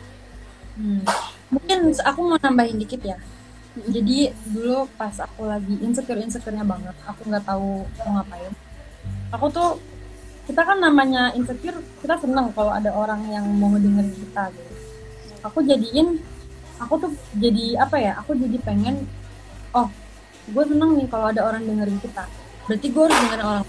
Hmm. 0.77 1.01
Mungkin 1.49 1.89
aku 2.05 2.19
mau 2.21 2.37
nambahin 2.37 2.77
dikit 2.77 3.01
ya. 3.01 3.17
Jadi 3.77 4.29
dulu 4.53 4.85
pas 4.97 5.13
aku 5.17 5.49
lagi 5.49 5.73
insecure 5.81 6.21
insecurenya 6.21 6.65
banget, 6.65 6.93
aku 7.05 7.21
nggak 7.29 7.45
tahu 7.45 7.85
mau 7.85 8.09
ngapain. 8.21 8.53
Aku 9.33 9.45
tuh 9.49 9.81
kita 10.45 10.61
kan 10.63 10.77
namanya 10.77 11.33
insecure, 11.33 11.81
kita 12.01 12.15
seneng 12.21 12.53
kalau 12.53 12.71
ada 12.73 12.93
orang 12.93 13.25
yang 13.29 13.45
mau 13.57 13.73
ngedengerin 13.73 14.13
kita 14.17 14.53
gitu. 14.53 14.73
Aku 15.45 15.61
jadiin, 15.65 16.21
aku 16.81 16.93
tuh 17.05 17.11
jadi 17.37 17.81
apa 17.81 17.97
ya? 18.01 18.13
Aku 18.21 18.33
jadi 18.37 18.57
pengen, 18.61 19.05
oh, 19.73 19.89
gue 20.49 20.63
seneng 20.65 20.97
nih 20.97 21.07
kalau 21.09 21.29
ada 21.29 21.41
orang 21.45 21.65
dengerin 21.65 21.97
kita. 22.01 22.25
Berarti 22.65 22.87
gue 22.89 23.01
harus 23.01 23.17
dengerin 23.17 23.45
orang. 23.45 23.65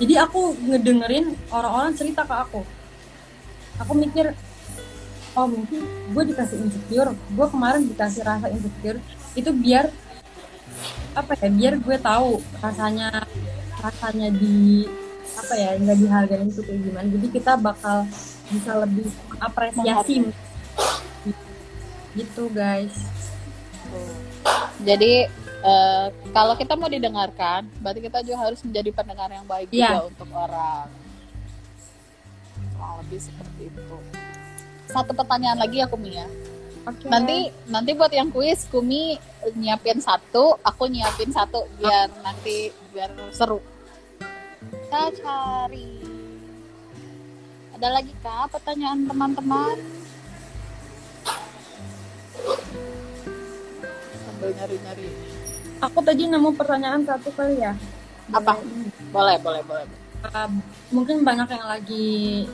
Jadi 0.00 0.14
aku 0.16 0.56
ngedengerin 0.64 1.36
orang-orang 1.52 1.92
cerita 1.92 2.24
ke 2.24 2.34
aku. 2.34 2.60
Aku 3.84 3.92
mikir, 3.96 4.32
oh 5.36 5.46
mungkin 5.48 5.84
gue 5.84 6.22
dikasih 6.32 6.56
insecure. 6.56 7.12
Gue 7.36 7.46
kemarin 7.52 7.84
dikasih 7.84 8.24
rasa 8.24 8.48
insecure. 8.48 8.96
Itu 9.36 9.52
biar 9.52 9.92
apa 11.10 11.34
ya 11.42 11.50
biar 11.50 11.74
gue 11.82 11.96
tahu 11.98 12.38
rasanya 12.62 13.26
rasanya 13.82 14.30
di 14.30 14.86
apa 15.36 15.54
ya 15.58 15.70
nggak 15.76 15.98
dihargain 16.00 16.48
itu 16.48 16.62
kayak 16.64 16.80
gimana. 16.80 17.06
Jadi 17.12 17.26
kita 17.32 17.52
bakal 17.60 18.08
bisa 18.50 18.72
lebih 18.80 19.06
apresiasi 19.36 20.26
gitu 22.16 22.44
guys. 22.50 22.96
Jadi 24.80 25.28
eh, 25.60 26.06
kalau 26.30 26.54
kita 26.54 26.72
mau 26.74 26.88
didengarkan, 26.88 27.68
berarti 27.78 28.00
kita 28.00 28.18
juga 28.20 28.48
harus 28.48 28.60
menjadi 28.60 28.90
pendengar 28.90 29.28
yang 29.28 29.44
baik 29.44 29.68
Iya. 29.70 30.00
juga 30.00 30.00
untuk 30.08 30.28
orang. 30.32 30.88
Kurang 32.72 32.94
lebih 33.04 33.20
seperti 33.20 33.62
itu. 33.68 33.96
Satu 34.86 35.12
pertanyaan 35.12 35.60
lagi 35.60 35.78
ya 35.78 35.86
Kumi 35.86 36.16
ya. 36.16 36.26
oke 36.82 37.06
Nanti 37.06 37.52
nanti 37.68 37.92
buat 37.92 38.10
yang 38.10 38.32
kuis 38.32 38.64
Kumi 38.66 39.20
nyiapin 39.54 40.00
satu, 40.00 40.56
aku 40.60 40.88
nyiapin 40.88 41.30
satu 41.30 41.68
biar 41.76 42.08
nanti 42.20 42.72
biar 42.90 43.12
seru. 43.30 43.60
Kita 44.60 45.12
cari. 45.14 46.02
Ada 47.76 47.88
lagi 47.94 48.12
kah 48.20 48.44
pertanyaan 48.50 49.06
teman-teman? 49.06 49.76
Sambil 54.20 54.50
nyari-nyari. 54.52 55.08
Aku 55.80 55.98
tadi 56.04 56.28
nemu 56.28 56.52
pertanyaan 56.54 57.02
satu 57.02 57.32
kali 57.32 57.64
ya. 57.64 57.72
Apa? 58.30 58.60
Boleh, 59.10 59.40
boleh, 59.40 59.62
boleh. 59.64 59.84
Uh, 60.20 60.48
mungkin 60.92 61.24
banyak 61.24 61.48
yang 61.48 61.66
lagi 61.66 62.44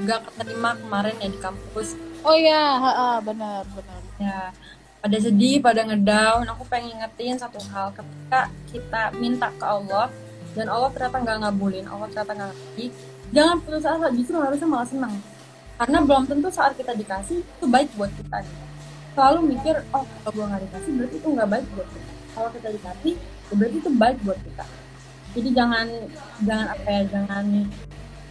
nggak 0.00 0.32
keterima 0.32 0.72
kemarin 0.80 1.14
ya 1.20 1.28
di 1.28 1.38
kampus. 1.38 1.94
Oh 2.24 2.32
iya, 2.32 2.80
ha, 2.80 2.90
ha, 2.90 3.08
benar, 3.20 3.68
benar. 3.76 4.00
ya 4.20 4.52
pada 5.00 5.16
sedih 5.16 5.64
pada 5.64 5.80
ngedown 5.80 6.44
aku 6.44 6.64
pengen 6.68 6.96
ngertiin 7.00 7.36
satu 7.36 7.60
hal. 7.72 7.92
Ketika 7.92 8.48
kita 8.72 9.02
minta 9.20 9.52
ke 9.52 9.64
Allah 9.64 10.08
dan 10.56 10.66
Allah 10.72 10.88
ternyata 10.92 11.16
nggak 11.20 11.36
ngabulin 11.46 11.86
Allah 11.88 12.08
ternyata 12.10 12.32
nggak 12.36 12.50
ngerti 12.52 12.84
jangan 13.30 13.56
putus 13.62 13.84
asa 13.86 14.08
justru 14.12 14.36
harusnya 14.40 14.68
malah 14.68 14.88
senang. 14.88 15.14
Karena 15.80 15.98
belum 16.04 16.28
tentu 16.28 16.48
saat 16.52 16.76
kita 16.76 16.92
dikasih 16.92 17.40
itu 17.40 17.64
baik 17.68 17.88
buat 17.96 18.12
kita. 18.12 18.44
Selalu 19.16 19.56
mikir 19.56 19.80
oh 19.92 20.04
kalau 20.04 20.32
gue 20.32 20.44
nggak 20.48 20.62
dikasih 20.68 20.90
berarti 20.96 21.16
itu 21.16 21.28
nggak 21.28 21.48
baik 21.48 21.66
buat 21.76 21.88
kita 21.88 22.19
kalau 22.40 22.56
kita 22.56 22.68
dikasih 22.72 23.14
ya 23.20 23.52
berarti 23.52 23.76
itu 23.76 23.90
baik 24.00 24.18
buat 24.24 24.38
kita. 24.40 24.64
Jadi 25.36 25.48
jangan 25.52 25.86
jangan 26.48 26.66
apa 26.72 26.88
ya 26.88 27.02
jangan 27.12 27.44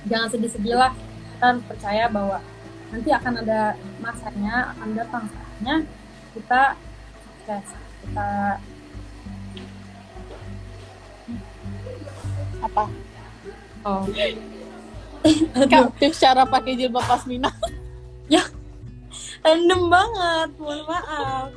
jangan 0.09 0.27
sedih-sedih 0.33 0.75
lah. 0.81 0.91
Kita 1.37 1.45
harus 1.53 1.63
percaya 1.69 2.05
bahwa 2.09 2.37
nanti 2.89 3.09
akan 3.13 3.33
ada 3.45 3.77
masanya 4.01 4.73
akan 4.73 4.89
datang 4.97 5.23
saatnya 5.29 5.75
kita 6.33 6.61
sukses 7.21 7.65
kita 8.01 8.29
Apa? 12.59 12.83
oh. 13.87 14.03
Kak, 15.71 15.95
tips 15.95 16.19
cara 16.19 16.43
pakai 16.43 16.75
jilbab 16.75 17.07
pasmina. 17.07 17.47
random 19.39 19.87
banget 19.87 20.49
mohon 20.59 20.83
maaf. 20.83 21.47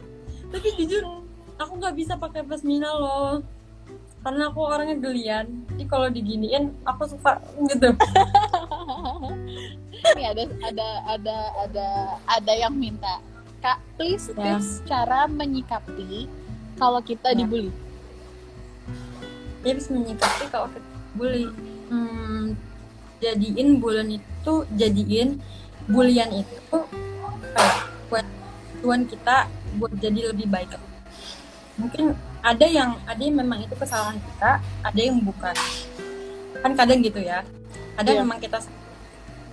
Tapi 0.54 0.68
jujur 0.78 1.21
aku 1.62 1.78
nggak 1.78 1.94
bisa 1.94 2.14
pakai 2.14 2.42
pasmina 2.42 2.90
loh 2.92 3.40
karena 4.22 4.48
aku 4.48 4.60
orangnya 4.62 4.96
gelian 5.00 5.46
jadi 5.68 5.84
kalau 5.86 6.06
diginiin 6.06 6.70
aku 6.82 7.06
suka 7.08 7.38
gitu 7.64 7.90
Ini 10.02 10.24
ada 10.28 10.42
ada 10.60 10.88
ada 11.06 11.36
ada 11.62 11.86
ada 12.26 12.52
yang 12.52 12.74
minta. 12.74 13.22
Kak, 13.62 13.78
please 13.94 14.26
Ya. 14.34 14.58
tips 14.58 14.82
cara 14.82 15.30
menyikapi 15.30 16.26
kalau 16.74 16.98
kita 16.98 17.30
Ya. 17.30 17.38
dibully. 17.38 17.70
tips 19.62 19.86
menyikapi 19.88 20.50
kalau 20.50 20.66
kita 20.68 20.88
bully 21.14 21.46
hmm, 21.86 22.58
jadiin 23.22 23.78
bulan 23.78 24.10
itu 24.10 24.54
jadiin 24.74 25.38
bulian 25.86 26.34
itu 26.34 26.78
kayak 27.54 27.78
buat 28.10 28.26
tuan 28.82 29.06
kita 29.06 29.46
buat 29.78 29.94
jadi 29.96 30.34
lebih 30.34 30.50
baik 30.50 30.74
mungkin 31.80 32.12
ada 32.42 32.66
yang 32.66 32.98
ada 33.08 33.20
yang 33.22 33.36
memang 33.38 33.64
itu 33.64 33.74
kesalahan 33.76 34.18
kita 34.18 34.60
ada 34.60 35.00
yang 35.00 35.18
bukan. 35.22 35.54
Kan 36.60 36.72
kadang 36.76 37.00
gitu 37.00 37.20
ya. 37.22 37.46
Kadang 37.98 38.14
Iya. 38.18 38.22
memang 38.24 38.38
kita 38.40 38.58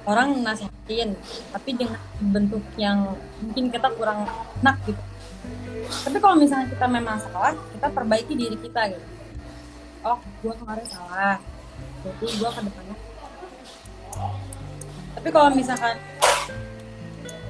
orang 0.07 0.41
nasihatin 0.41 1.13
tapi 1.53 1.69
dengan 1.75 2.01
bentuk 2.19 2.63
yang 2.79 3.13
mungkin 3.43 3.69
kita 3.69 3.87
kurang 3.93 4.25
enak 4.63 4.77
gitu. 4.87 5.01
Tapi 5.89 6.17
kalau 6.21 6.35
misalnya 6.37 6.67
kita 6.71 6.85
memang 6.87 7.17
salah 7.19 7.55
kita 7.75 7.87
perbaiki 7.91 8.33
diri 8.35 8.57
kita 8.57 8.93
gitu. 8.93 9.07
Oh 10.03 10.17
gue 10.41 10.53
kemarin 10.55 10.85
salah. 10.87 11.37
Jadi 11.99 12.25
gue 12.39 12.49
ke 12.49 12.61
depannya 12.63 12.95
tapi 15.19 15.29
kalau 15.35 15.51
misalkan 15.51 15.95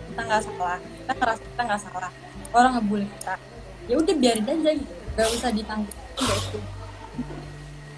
kita 0.09 0.21
nggak 0.25 0.41
salah 0.41 0.77
kita 0.81 1.11
ngerasa 1.13 1.41
kita 1.45 1.61
nggak 1.69 1.81
salah 1.85 2.11
orang 2.49 2.71
ngebully 2.81 3.07
kita 3.19 3.35
ya 3.89 3.95
udah 3.97 4.15
biarin 4.15 4.45
aja 4.45 4.71
gitu. 4.77 4.93
Gak 5.17 5.27
usah 5.35 5.49
ditanggepin 5.51 5.97
gak 6.15 6.39
itu 6.47 6.59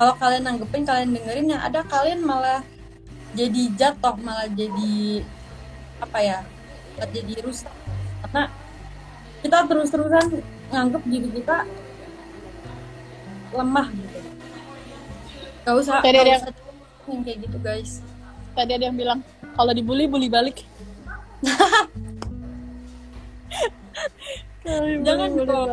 kalau 0.02 0.18
kalian 0.18 0.50
nanggepin 0.50 0.82
kalian 0.82 1.14
dengerin 1.14 1.54
yang 1.54 1.62
ada 1.62 1.86
kalian 1.86 2.26
malah 2.26 2.66
jadi 3.38 3.70
jatuh 3.78 4.18
malah 4.18 4.50
jadi 4.50 5.22
apa 6.02 6.18
ya 6.26 6.42
malah 6.98 7.10
jadi 7.14 7.38
rusak. 7.46 7.70
Karena 8.26 8.50
kita 9.46 9.58
terus-terusan 9.70 10.42
nganggep 10.74 11.06
diri 11.06 11.30
kita 11.38 11.70
lemah 13.54 13.94
gitu. 13.94 14.20
Gak 15.70 15.76
usah 15.78 16.02
Tadi 16.02 16.18
gak 16.18 16.26
ada 16.26 16.50
usah 16.50 16.54
yang 17.06 17.22
kayak 17.22 17.38
gitu 17.46 17.58
guys. 17.62 18.02
Tadi 18.58 18.72
ada 18.74 18.90
yang 18.90 18.98
bilang 18.98 19.22
kalau 19.54 19.70
dibully 19.70 20.10
bully 20.10 20.34
balik. 20.34 20.66
jangan 25.02 25.30
dong. 25.42 25.70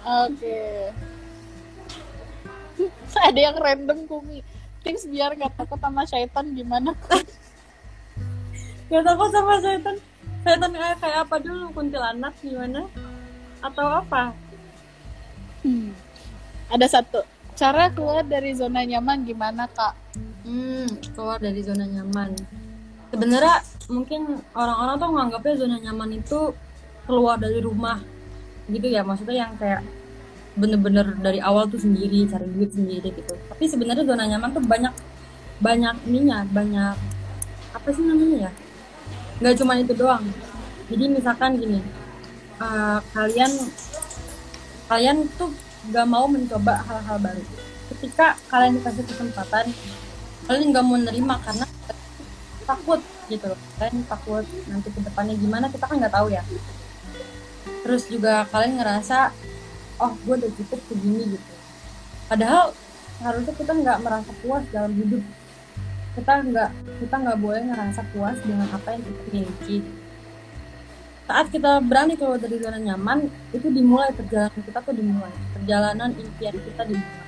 Oke. 0.00 0.60
Ada 3.28 3.40
yang 3.40 3.56
random 3.60 3.98
Kumi. 4.08 4.40
Tips 4.80 5.04
biar 5.12 5.36
nggak 5.36 5.60
takut 5.60 5.76
sama 5.76 6.08
syaitan 6.08 6.46
gimana? 6.56 6.96
Gak 8.90 9.04
takut 9.06 9.30
sama 9.30 9.60
setan. 9.62 9.96
Setan 10.42 10.72
kayak 10.72 10.96
kayak 10.98 11.18
apa 11.28 11.36
dulu? 11.38 11.70
Kuntilanak 11.76 12.34
gimana? 12.40 12.88
Atau 13.60 13.86
apa? 13.86 14.32
Hmm. 15.62 15.92
Ada 16.72 16.98
satu. 16.98 17.20
Cara 17.54 17.92
keluar 17.92 18.24
dari 18.24 18.56
zona 18.56 18.82
nyaman 18.82 19.28
gimana 19.28 19.68
kak? 19.68 19.92
Hmm, 20.48 20.88
keluar 21.12 21.36
dari 21.36 21.60
zona 21.60 21.84
nyaman. 21.84 22.32
Sebenarnya 23.10 23.56
mungkin 23.90 24.38
orang-orang 24.54 24.94
tuh 24.96 25.08
menganggapnya 25.10 25.54
zona 25.58 25.76
nyaman 25.82 26.10
itu 26.14 26.54
keluar 27.04 27.36
dari 27.36 27.58
rumah. 27.58 27.98
Gitu 28.70 28.86
ya, 28.86 29.02
maksudnya 29.02 29.46
yang 29.46 29.52
kayak 29.58 29.82
bener-bener 30.54 31.14
dari 31.18 31.42
awal 31.42 31.66
tuh 31.66 31.82
sendiri, 31.82 32.26
cari 32.30 32.46
duit 32.50 32.70
sendiri 32.70 33.10
gitu. 33.10 33.34
Tapi 33.50 33.64
sebenarnya 33.66 34.06
zona 34.06 34.24
nyaman 34.30 34.50
tuh 34.54 34.62
banyak 34.62 34.94
banyak 35.58 35.96
ininya, 36.06 36.46
banyak 36.48 36.94
apa 37.74 37.88
sih 37.90 38.02
namanya 38.06 38.48
ya? 38.48 38.52
Nggak 39.42 39.54
cuma 39.58 39.72
itu 39.78 39.92
doang. 39.94 40.24
Jadi 40.90 41.04
misalkan 41.06 41.58
gini, 41.58 41.82
eh, 42.62 42.98
kalian 43.14 43.52
kalian 44.90 45.26
tuh 45.38 45.54
gak 45.94 46.06
mau 46.06 46.26
mencoba 46.26 46.82
hal-hal 46.82 47.18
baru. 47.22 47.44
Ketika 47.94 48.34
kalian 48.50 48.78
dikasih 48.82 49.06
kesempatan, 49.06 49.70
kalian 50.50 50.74
nggak 50.74 50.84
mau 50.84 50.98
nerima 50.98 51.38
karena 51.40 51.64
takut 52.66 53.00
gitu. 53.28 53.50
Kalian 53.78 54.04
takut 54.06 54.44
nanti 54.68 54.88
ke 54.90 55.00
depannya 55.00 55.34
gimana 55.36 55.66
kita 55.68 55.84
kan 55.86 55.96
nggak 56.00 56.14
tahu 56.14 56.28
ya. 56.32 56.42
Terus 57.84 58.02
juga 58.08 58.44
kalian 58.52 58.80
ngerasa, 58.80 59.32
oh 60.00 60.12
gue 60.24 60.34
udah 60.36 60.50
cukup 60.60 60.80
segini 60.88 61.36
gitu. 61.36 61.52
Padahal 62.28 62.76
harusnya 63.20 63.54
kita 63.56 63.72
nggak 63.72 63.98
merasa 64.04 64.30
puas 64.44 64.64
dalam 64.70 64.92
hidup. 64.96 65.24
Kita 66.14 66.32
nggak 66.42 66.70
kita 67.00 67.14
nggak 67.16 67.38
boleh 67.38 67.62
ngerasa 67.70 68.00
puas 68.12 68.36
dengan 68.42 68.68
apa 68.72 68.88
yang 68.92 69.02
kita 69.06 69.22
miliki 69.30 69.78
saat 71.30 71.46
kita 71.46 71.78
berani 71.78 72.18
keluar 72.18 72.42
dari 72.42 72.58
zona 72.58 72.74
nyaman 72.82 73.30
itu 73.54 73.70
dimulai 73.70 74.10
perjalanan 74.10 74.60
kita 74.66 74.82
tuh 74.82 74.90
dimulai 74.90 75.30
perjalanan 75.54 76.10
impian 76.18 76.58
kita 76.58 76.82
dimulai 76.90 77.22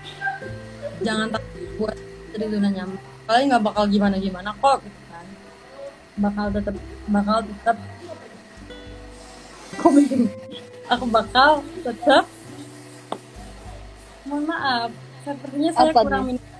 jangan 1.06 1.30
takut 1.30 1.54
buat 1.78 1.96
dari 2.34 2.46
zona 2.50 2.68
nyaman 2.74 2.98
kalian 3.30 3.44
nggak 3.46 3.62
bakal 3.62 3.84
gimana 3.86 4.18
gimana 4.18 4.50
kok 4.58 4.82
gitu 4.82 4.98
kan 4.98 5.01
bakal 6.20 6.46
tetap 6.52 6.76
bakal 7.08 7.38
tetap 7.40 7.76
aku 9.80 9.88
aku 10.92 11.04
bakal 11.08 11.52
tetap 11.80 12.24
mohon 14.28 14.44
maaf 14.44 14.90
sepertinya 15.24 15.70
saya 15.72 15.90
Apa 15.90 16.00
kurang 16.04 16.24
minum 16.28 16.42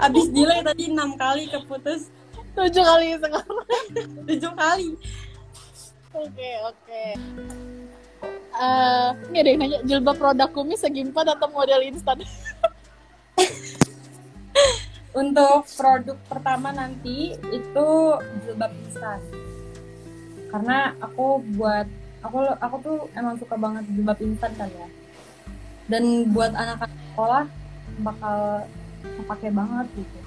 Abis 0.00 0.32
delay 0.32 0.64
tadi 0.64 0.88
enam 0.88 1.12
kali 1.12 1.44
keputus 1.44 2.08
Tujuh 2.56 2.82
kali 2.82 3.20
sekarang. 3.20 3.68
tujuh 4.26 4.52
kali 4.56 4.96
Oke 6.10 6.50
oke. 6.66 7.04
Eh, 8.50 9.08
ini 9.30 9.36
ada 9.38 9.46
yang 9.46 9.60
nanya 9.62 9.78
jilbab 9.86 10.18
produk 10.18 10.50
kumis 10.50 10.82
segimpan 10.82 11.38
atau 11.38 11.46
model 11.54 11.86
instan? 11.86 12.18
untuk 15.10 15.66
produk 15.74 16.16
pertama 16.30 16.70
nanti 16.70 17.34
itu 17.50 17.88
jilbab 18.46 18.70
instan. 18.86 19.20
Karena 20.50 20.94
aku 21.02 21.42
buat 21.58 21.86
aku 22.20 22.38
aku 22.58 22.76
tuh 22.82 22.98
emang 23.18 23.34
suka 23.38 23.56
banget 23.58 23.84
jilbab 23.90 24.18
instan 24.22 24.52
kan 24.54 24.70
ya. 24.70 24.88
Dan 25.90 26.30
buat 26.30 26.54
anak-anak 26.54 27.00
sekolah 27.10 27.44
bakal 28.06 28.38
kepake 29.02 29.48
banget 29.50 29.86
gitu. 29.98 30.18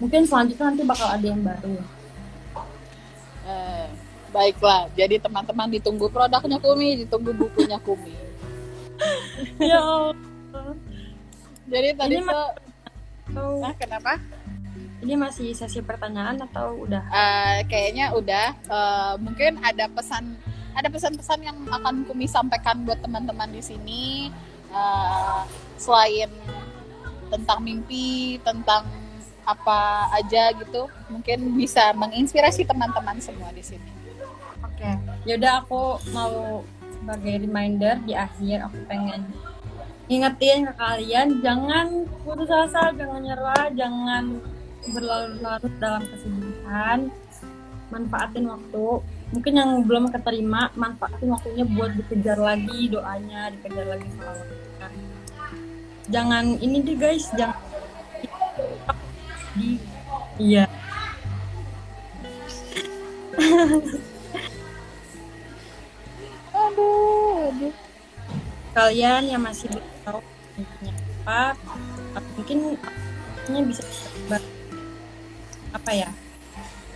Mungkin 0.00 0.22
selanjutnya 0.24 0.66
nanti 0.72 0.82
bakal 0.82 1.08
ada 1.12 1.26
yang 1.26 1.42
baru. 1.44 1.76
Eh, 3.50 3.86
baiklah, 4.30 4.88
jadi 4.96 5.18
teman-teman 5.20 5.68
ditunggu 5.74 6.08
produknya 6.08 6.58
Kumi, 6.58 7.04
ditunggu 7.04 7.30
bukunya 7.36 7.78
Kumi. 7.82 8.14
ya 9.70 10.12
Jadi 11.70 11.88
tadi 11.96 12.14
Ini 12.18 12.26
tuh, 12.26 12.48
Atau 13.30 13.62
nah 13.62 13.74
kenapa? 13.78 14.18
ini 15.00 15.16
masih 15.16 15.56
sesi 15.56 15.80
pertanyaan 15.80 16.36
atau 16.44 16.84
udah 16.84 17.02
Eh, 17.08 17.58
kayaknya 17.66 18.12
udah. 18.12 18.52
Eh, 18.52 19.14
mungkin 19.20 19.56
ada 19.64 19.88
pesan, 19.88 20.36
ada 20.76 20.88
pesan-pesan 20.92 21.40
yang 21.40 21.56
akan 21.72 22.04
Kumi 22.04 22.28
sampaikan 22.28 22.84
buat 22.84 23.00
teman-teman 23.00 23.48
di 23.48 23.62
sini. 23.64 24.28
Eh, 24.70 25.40
selain 25.80 26.28
tentang 27.32 27.64
mimpi, 27.64 28.36
tentang 28.44 28.84
apa 29.48 30.06
aja 30.14 30.52
gitu, 30.52 30.86
mungkin 31.08 31.56
bisa 31.56 31.96
menginspirasi 31.96 32.68
teman-teman 32.68 33.18
semua 33.18 33.50
di 33.50 33.64
sini. 33.64 33.90
Oke, 34.60 34.90
yaudah 35.24 35.64
aku 35.64 35.96
mau 36.12 36.62
sebagai 37.00 37.48
reminder 37.48 37.96
di 38.04 38.12
akhir 38.12 38.68
aku 38.68 38.84
pengen 38.84 39.24
ingetin 40.10 40.66
ke 40.66 40.74
kalian 40.74 41.38
jangan 41.38 42.02
putus 42.26 42.50
asa, 42.50 42.90
jangan 42.98 43.22
nyerah, 43.22 43.70
jangan 43.78 44.42
berlarut-larut 44.90 45.74
dalam 45.78 46.02
kesedihan. 46.02 47.06
Manfaatin 47.94 48.46
waktu. 48.50 48.86
Mungkin 49.30 49.54
yang 49.54 49.86
belum 49.86 50.10
keterima, 50.10 50.74
manfaatin 50.74 51.30
waktunya 51.30 51.62
buat 51.62 51.94
dikejar 51.94 52.38
lagi 52.42 52.90
doanya, 52.90 53.54
dikejar 53.54 53.86
lagi 53.86 54.10
salawatnya. 54.18 54.90
Jangan 56.10 56.58
ini 56.58 56.82
deh 56.82 56.98
guys, 56.98 57.30
jangan 57.38 57.62
di 59.54 59.78
iya 60.38 60.66
Aduh, 66.50 67.50
aduh. 67.50 67.89
Kalian 68.80 69.28
yang 69.28 69.44
masih 69.44 69.68
belum 69.68 69.88
tahu 70.08 70.20
apa 71.28 71.52
mungkin 72.32 72.80
ini 73.52 73.60
bisa 73.68 73.84
apa 75.76 75.90
ya? 75.92 76.08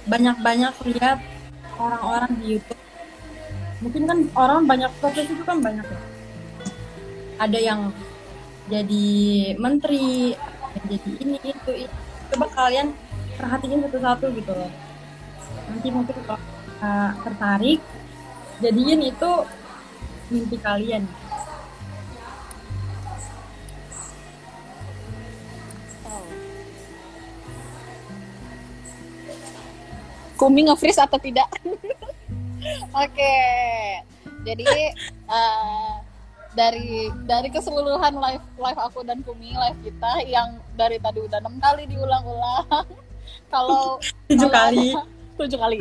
Banyak-banyak 0.08 0.74
lihat 0.96 1.20
orang-orang 1.76 2.32
di 2.40 2.56
YouTube. 2.56 2.80
Mungkin 3.84 4.02
kan 4.08 4.18
orang 4.32 4.60
banyak 4.64 4.90
profesi 4.96 5.36
itu 5.36 5.44
kan 5.44 5.60
banyak 5.60 5.84
ya. 5.84 6.00
Ada 7.36 7.58
yang 7.60 7.80
jadi 8.72 9.08
menteri 9.60 10.32
jadi 10.88 10.96
ini 11.20 11.36
itu, 11.44 11.72
itu. 11.84 11.96
coba 12.32 12.48
kalian 12.56 12.96
perhatiin 13.36 13.84
satu-satu 13.84 14.32
gitu 14.32 14.52
loh. 14.56 14.72
Nanti 15.68 15.88
mungkin 15.92 16.16
kalau 16.24 16.40
uh, 16.80 17.10
tertarik 17.28 17.84
jadiin 18.64 19.00
itu 19.04 19.30
mimpi 20.32 20.56
kalian 20.56 21.04
Kumi 30.44 30.68
nge-freeze 30.68 31.00
atau 31.00 31.16
tidak? 31.16 31.48
Oke. 33.04 33.36
Jadi 34.44 34.68
eh, 35.08 35.92
dari 36.52 37.08
dari 37.24 37.48
keseluruhan 37.48 38.12
live 38.12 38.44
live 38.60 38.80
aku 38.80 39.00
dan 39.08 39.24
Kumi 39.24 39.56
live 39.56 39.80
kita 39.80 40.20
yang 40.28 40.60
dari 40.76 41.00
tadi 41.00 41.24
udah 41.24 41.40
enam 41.40 41.56
kali 41.56 41.88
diulang-ulang. 41.88 42.68
Kalau 43.52 43.96
tujuh 44.28 44.50
kali 44.52 44.92
tujuh 45.34 45.58
kali. 45.58 45.78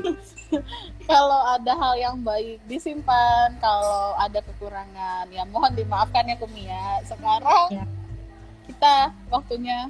kalau 1.09 1.41
ada 1.49 1.73
hal 1.73 1.93
yang 1.97 2.15
baik 2.21 2.61
disimpan, 2.69 3.53
kalau 3.57 4.13
ada 4.17 4.41
kekurangan 4.41 5.25
ya 5.29 5.45
mohon 5.49 5.73
dimaafkan 5.73 6.25
ya 6.29 6.35
Kumi 6.37 6.69
ya. 6.69 7.01
Sekarang 7.05 7.69
Ya. 7.73 7.85
kita 8.69 8.95
waktunya 9.29 9.89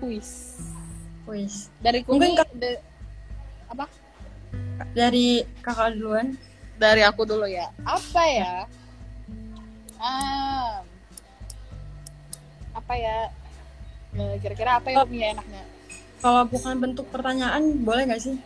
kuis. 0.00 0.60
Wis. 1.26 1.68
Dari 1.82 2.06
Kumi 2.06 2.38
Mungkin 2.38 2.38
apa? 3.70 3.86
dari 4.92 5.44
kakak 5.60 5.96
duluan. 5.96 6.36
Dari 6.76 7.00
aku 7.00 7.24
dulu 7.24 7.48
ya. 7.48 7.72
Apa 7.88 8.22
ya? 8.28 8.52
Ah, 9.96 10.84
apa 12.76 12.92
ya? 12.96 13.32
Eh, 14.12 14.36
kira-kira 14.44 14.76
apa 14.76 14.92
yang 14.92 15.08
punya 15.08 15.32
enaknya? 15.32 15.64
Kalau 16.20 16.44
bukan 16.44 16.74
bentuk 16.76 17.08
pertanyaan 17.08 17.80
boleh 17.80 18.04
nggak 18.08 18.20
sih? 18.20 18.36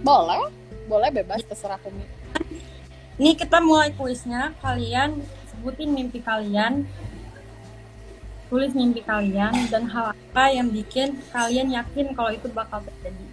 Boleh. 0.00 0.48
Boleh 0.88 1.12
bebas 1.12 1.44
terserah 1.44 1.76
kumi 1.84 2.18
ini 3.18 3.34
kita 3.34 3.58
mulai 3.58 3.90
kuisnya. 3.98 4.54
Kalian 4.62 5.18
sebutin 5.50 5.90
mimpi 5.90 6.22
kalian. 6.22 6.86
Tulis 8.48 8.72
mimpi 8.72 9.04
kalian 9.04 9.52
dan 9.68 9.84
hal 9.90 10.14
apa 10.14 10.44
yang 10.54 10.72
bikin 10.72 11.20
kalian 11.34 11.68
yakin 11.68 12.16
kalau 12.16 12.32
itu 12.32 12.48
bakal 12.48 12.80
terjadi 12.80 13.26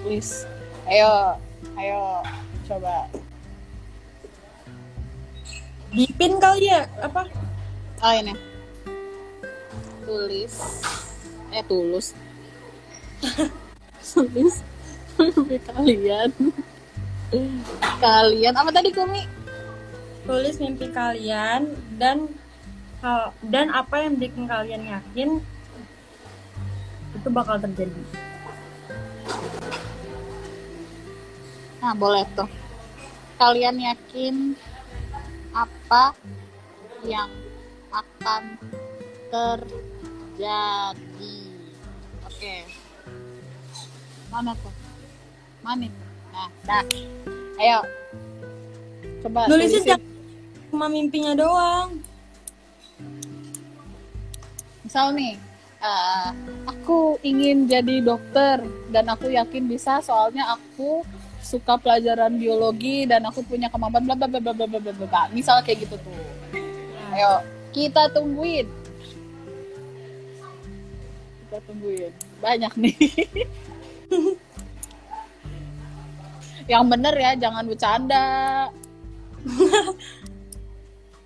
tulis 0.00 0.48
ayo 0.88 1.36
ayo 1.76 2.24
coba. 2.70 3.10
Dipin 5.90 6.38
kali 6.38 6.70
ya 6.70 6.86
apa? 7.02 7.26
oh 8.00 8.12
ini. 8.14 8.34
Tulis. 10.06 10.54
Eh 11.50 11.64
tulus. 11.66 12.14
Tulis. 14.14 14.62
Mimpi 15.18 15.58
kalian. 15.66 16.30
Kalian 17.98 18.54
apa 18.54 18.70
tadi 18.70 18.94
kumi? 18.94 19.26
Tulis 20.24 20.56
mimpi 20.62 20.86
kalian 20.94 21.74
dan 21.98 22.30
dan 23.50 23.66
apa 23.74 24.06
yang 24.06 24.14
bikin 24.14 24.46
kalian 24.46 24.86
yakin 24.86 25.42
itu 27.18 27.28
bakal 27.34 27.58
terjadi. 27.58 28.19
Nah 31.80 31.92
boleh 31.92 32.24
tuh. 32.36 32.48
Kalian 33.36 33.80
yakin 33.80 34.52
apa 35.50 36.12
yang 37.02 37.32
akan 37.88 38.60
terjadi? 39.32 39.78
Oke. 42.28 42.54
Mana 44.28 44.52
tuh? 44.60 44.72
Mana? 45.64 45.88
Nah 46.30 46.48
dah. 46.64 46.84
Ayo. 47.56 47.80
Coba 49.20 49.48
Nulisnya 49.48 49.80
tulisin. 49.80 49.90
jangan 49.96 50.08
cuma 50.70 50.86
mimpinya 50.86 51.32
doang. 51.34 51.90
misal 54.80 55.14
nih 55.14 55.38
eh, 55.78 56.28
aku 56.66 57.14
ingin 57.22 57.70
jadi 57.70 58.02
dokter 58.02 58.58
dan 58.90 59.06
aku 59.06 59.30
yakin 59.30 59.70
bisa 59.70 60.02
soalnya 60.02 60.42
aku 60.50 61.06
suka 61.40 61.80
pelajaran 61.80 62.36
biologi 62.36 63.08
dan 63.08 63.24
aku 63.26 63.42
punya 63.44 63.68
kemampuan 63.72 64.04
bla 64.04 64.14
bla 64.14 64.28
bla 64.28 64.40
bla 64.40 64.52
bla 64.54 64.66
bla 64.66 64.80
bla 64.80 64.92
bla. 64.92 65.28
Misal 65.32 65.62
kayak 65.64 65.78
gitu 65.88 65.96
tuh. 66.00 66.12
Ayo 67.16 67.42
kita 67.74 68.08
tungguin. 68.14 68.66
Kita 71.44 71.58
tungguin. 71.66 72.12
Banyak 72.38 72.72
nih. 72.78 72.96
Yang 76.70 76.84
bener 76.86 77.14
ya 77.18 77.34
jangan 77.34 77.66
bercanda. 77.66 78.26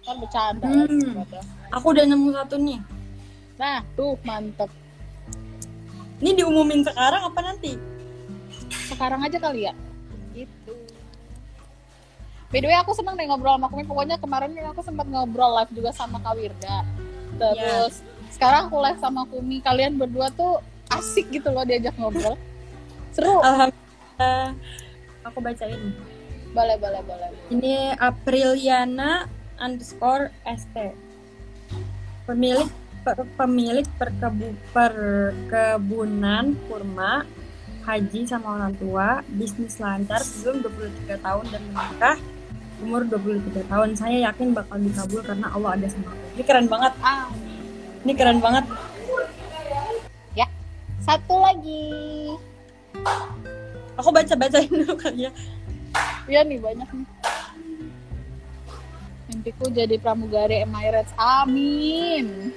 Kan 0.05 0.16
bercanda. 0.20 0.68
Hmm. 0.68 1.24
Aku 1.74 1.90
udah 1.92 2.05
nemu 2.09 2.33
satu 2.33 2.57
nih. 2.61 2.81
nah 3.55 3.87
tuh 3.94 4.18
mantep. 4.27 4.66
Ini 6.18 6.42
diumumin 6.42 6.83
sekarang 6.83 7.31
apa 7.31 7.38
nanti? 7.38 7.79
sekarang 8.85 9.24
aja 9.24 9.38
kali 9.40 9.70
ya 9.70 9.72
gitu. 10.35 10.75
By 12.51 12.62
the 12.62 12.70
way 12.70 12.79
aku 12.79 12.94
seneng 12.94 13.18
deh 13.18 13.27
ngobrol 13.27 13.59
sama 13.59 13.66
Kumi. 13.66 13.83
Pokoknya 13.83 14.16
kemarin 14.18 14.55
kan 14.55 14.70
aku 14.70 14.83
sempat 14.87 15.07
ngobrol 15.11 15.59
live 15.59 15.73
juga 15.75 15.90
sama 15.90 16.23
Kak 16.23 16.35
Wirda. 16.38 16.87
Terus 17.35 18.03
sekarang 18.31 18.70
aku 18.70 18.79
live 18.79 19.01
sama 19.03 19.27
Kumi. 19.27 19.59
Kalian 19.59 19.99
berdua 19.99 20.31
tuh 20.31 20.62
asik 20.94 21.35
gitu 21.35 21.51
loh 21.51 21.66
diajak 21.66 21.94
ngobrol. 21.99 22.38
Seru. 23.11 23.42
Alhamdulillah. 23.42 24.55
Aku 25.27 25.38
bacain. 25.42 25.94
boleh 26.55 26.79
boleh 26.79 27.03
boleh 27.03 27.29
Ini 27.51 27.99
Apriliana 27.99 29.27
underscore 29.59 30.31
ST. 30.47 30.94
Pemilik 32.31 32.70
pe- 33.03 33.31
pemilik 33.35 33.87
perkebu, 33.99 34.55
perkebunan 34.70 36.55
kurma 36.70 37.27
haji 37.85 38.20
sama 38.25 38.57
orang 38.57 38.73
tua, 38.75 39.09
bisnis 39.31 39.77
lancar 39.77 40.18
sebelum 40.18 40.64
23 40.64 41.20
tahun 41.20 41.44
dan 41.49 41.62
menikah 41.68 42.16
umur 42.81 43.05
23 43.05 43.61
tahun. 43.64 43.88
Saya 43.94 44.16
yakin 44.25 44.53
bakal 44.53 44.77
dikabul 44.79 45.20
karena 45.20 45.47
Allah 45.49 45.70
ada 45.75 45.87
sama 45.87 46.09
aku. 46.09 46.25
Ini 46.35 46.42
keren 46.42 46.66
banget. 46.66 46.92
ah 47.01 47.29
Ini 48.03 48.12
keren 48.12 48.38
banget. 48.38 48.64
ya 50.35 50.47
satu 51.01 51.38
lagi 51.38 51.85
Aku 53.94 54.09
baca-bacain 54.11 54.68
dulu 54.75 54.94
kali 54.94 55.25
ya. 55.25 55.33
Iya 56.25 56.40
nih 56.42 56.59
banyak 56.59 56.88
nih 56.90 57.09
mimpiku 59.27 59.66
jadi 59.66 59.99
pramugari 59.99 60.62
Emirates 60.62 61.11
amin 61.16 62.55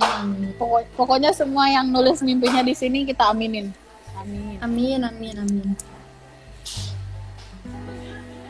Amin. 0.00 0.56
Pokok- 0.56 0.88
pokoknya 0.96 1.28
semua 1.30 1.68
yang 1.68 1.86
nulis 1.86 2.20
mimpinya 2.20 2.62
di 2.62 2.72
sini 2.72 3.04
kita 3.04 3.28
aminin 3.28 3.68
amin 4.20 4.56
Amin, 4.60 5.00
amin, 5.00 5.34
amin. 5.40 5.68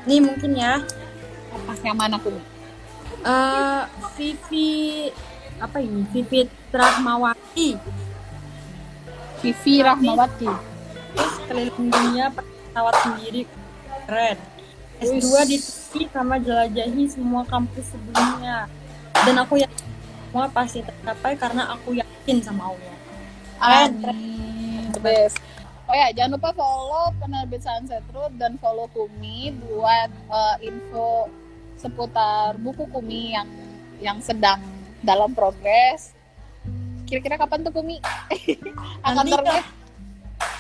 Nih 0.09 0.19
mungkin 0.19 0.53
ya, 0.59 0.83
apa 1.55 1.73
yang 1.87 1.99
mana 1.99 2.17
Kumi? 2.19 2.41
eh 3.21 3.83
Vivi 4.17 4.71
apa 5.61 5.77
ini? 5.79 6.03
Vivi 6.09 6.49
Rahmawati. 6.73 7.69
Vivi 9.45 9.75
Rahmawati. 9.85 10.49
Terus 11.15 11.35
keliling 11.47 11.89
dunia 11.93 12.33
pesawat 12.33 12.95
sendiri. 13.05 13.45
Keren. 14.09 14.39
S2 15.01 15.33
di 15.49 15.57
Turki 15.61 16.03
sama 16.13 16.37
jelajahi 16.41 17.05
semua 17.09 17.45
kampus 17.45 17.93
sebelumnya. 17.93 18.69
Dan 19.13 19.37
aku 19.37 19.61
yakin 19.61 19.87
semua 20.29 20.49
pasti 20.49 20.81
tercapai 20.81 21.37
karena 21.37 21.73
aku 21.77 21.97
yakin 21.97 22.37
sama 22.41 22.73
Allah. 22.73 22.97
Amin. 23.61 24.93
The 24.97 25.01
best. 25.01 25.37
Oh 25.91 25.97
ya, 25.97 26.15
jangan 26.15 26.39
lupa 26.39 26.55
follow 26.55 27.11
penerbit 27.19 27.67
Sunset 27.67 28.07
Road 28.15 28.39
dan 28.39 28.55
follow 28.63 28.87
Kumi 28.89 29.51
buat 29.59 30.07
eh, 30.07 30.71
info 30.71 31.27
seputar 31.75 32.55
buku 32.57 32.87
Kumi 32.87 33.35
yang 33.35 33.49
yang 33.99 34.19
sedang 34.23 34.63
dalam 35.03 35.35
progres. 35.35 36.15
Kira-kira 37.11 37.35
kapan 37.35 37.67
tuh 37.67 37.75
Kumi? 37.75 37.99
Akan 39.07 39.27
terbit 39.27 39.67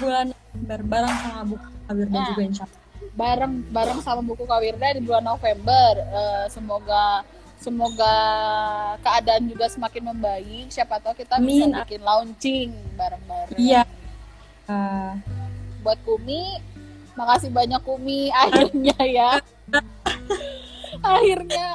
Bulan 0.02 0.26
bareng 0.66 1.14
sama 1.14 1.42
buku 1.46 1.66
Kabirda 1.86 2.10
Nah. 2.12 2.26
juga 2.26 2.42
insya 2.42 2.64
Allah. 2.66 2.78
bareng 3.10 3.52
bareng 3.70 4.00
sama 4.02 4.22
buku 4.22 4.44
Kawirda 4.44 4.98
di 4.98 5.02
bulan 5.02 5.24
November. 5.24 5.90
Eh, 5.94 6.46
semoga 6.50 7.22
semoga 7.56 8.14
keadaan 8.98 9.46
juga 9.46 9.70
semakin 9.70 10.10
membaik. 10.10 10.66
Siapa 10.70 10.98
tahu 10.98 11.14
kita 11.14 11.38
bisa 11.38 11.70
Amin. 11.70 11.78
bikin 11.86 12.02
launching 12.02 12.68
bareng-bareng. 12.98 13.58
Iya. 13.62 13.86
Eh, 14.70 15.10
buat 15.82 15.98
Kumi. 16.06 16.62
Makasih 17.18 17.50
banyak 17.50 17.82
Kumi 17.82 18.30
akhirnya 18.46 18.96
ya. 19.02 19.30
akhirnya 21.00 21.66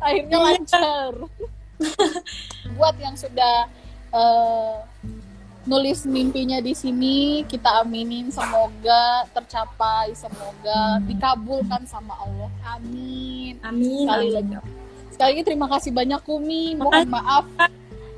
akhirnya 0.00 0.38
Iya. 0.38 0.46
lancar. 0.46 1.12
buat 2.74 2.96
yang 2.98 3.14
sudah 3.14 3.66
eh, 4.14 4.74
nulis 5.68 6.08
mimpinya 6.08 6.64
di 6.64 6.72
sini, 6.72 7.44
kita 7.44 7.84
aminin 7.84 8.32
semoga 8.32 9.28
tercapai, 9.36 10.16
semoga 10.16 10.96
dikabulkan 11.04 11.84
sama 11.84 12.16
Allah. 12.16 12.50
Amin. 12.78 13.60
amin. 13.60 14.06
Sekali 14.08 14.26
amin. 14.32 14.34
lagi. 14.34 14.54
Sekali 15.12 15.28
lagi 15.34 15.42
terima 15.44 15.66
kasih 15.68 15.90
banyak 15.92 16.20
Kumi. 16.24 16.72
Mohon 16.78 17.06
maaf, 17.12 17.44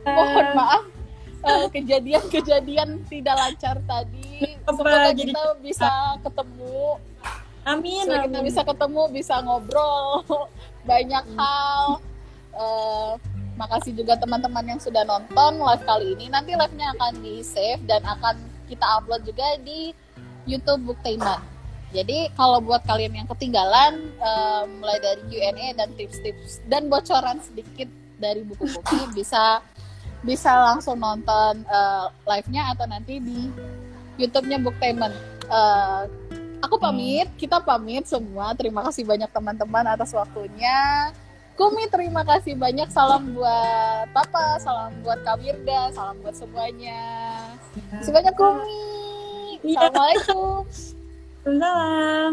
mohon 0.06 0.46
maaf 0.54 0.99
eh, 1.40 1.66
kejadian-kejadian 1.70 2.88
tidak 3.07 3.37
lancar 3.37 3.76
tadi. 3.83 4.57
Apa, 4.62 4.76
Semoga 4.76 5.09
jadi- 5.12 5.33
kita 5.33 5.44
bisa 5.61 5.90
ketemu, 6.20 6.81
Amin. 7.62 8.05
semoga 8.05 8.24
kita 8.26 8.40
bisa 8.42 8.61
ketemu, 8.62 9.03
bisa 9.11 9.35
ngobrol 9.40 10.24
banyak 10.90 11.24
hal. 11.35 11.85
Eh, 12.50 13.12
makasih 13.55 13.92
juga 13.92 14.16
teman-teman 14.16 14.64
yang 14.66 14.81
sudah 14.81 15.05
nonton 15.05 15.61
live 15.61 15.85
kali 15.85 16.07
ini. 16.14 16.26
Nanti 16.29 16.57
live-nya 16.57 16.96
akan 16.96 17.12
di 17.20 17.44
save 17.44 17.85
dan 17.85 18.00
akan 18.03 18.37
kita 18.66 18.87
upload 18.96 19.20
juga 19.22 19.61
di 19.61 19.92
YouTube 20.44 20.88
Booktainment. 20.88 21.44
Jadi 21.90 22.31
kalau 22.33 22.62
buat 22.62 22.87
kalian 22.87 23.12
yang 23.14 23.29
ketinggalan 23.29 23.98
eh, 24.14 24.62
mulai 24.79 24.98
dari 24.98 25.22
Q&A 25.26 25.74
dan 25.74 25.90
tips-tips 25.94 26.62
dan 26.66 26.87
bocoran 26.87 27.42
sedikit 27.42 27.90
dari 28.16 28.44
buku-buku 28.44 29.11
bisa 29.12 29.59
bisa 30.20 30.52
langsung 30.52 31.00
nonton 31.00 31.64
eh, 31.64 32.06
live-nya 32.28 32.76
atau 32.76 32.85
nanti 32.88 33.20
di 33.20 33.48
YouTube-nya 34.20 34.61
Booktainment. 34.61 35.16
Eh, 35.48 36.02
aku 36.61 36.76
pamit, 36.76 37.28
kita 37.40 37.61
pamit 37.64 38.04
semua. 38.04 38.52
Terima 38.54 38.85
kasih 38.85 39.09
banyak 39.09 39.30
teman-teman 39.33 39.85
atas 39.88 40.12
waktunya. 40.12 41.11
Kumi 41.56 41.92
terima 41.92 42.24
kasih 42.24 42.56
banyak. 42.56 42.88
Salam 42.88 43.37
buat 43.37 44.09
Papa, 44.16 44.56
salam 44.64 44.96
buat 45.04 45.20
Kak 45.20 45.44
Wirda, 45.44 45.92
salam 45.92 46.16
buat 46.24 46.33
semuanya. 46.33 47.00
Terima 47.76 48.00
kasih 48.00 48.12
banyak 48.16 48.35
Kumi. 48.37 48.80
Iya. 49.61 49.92
Assalamualaikum. 49.92 50.64
Salam. 51.44 52.33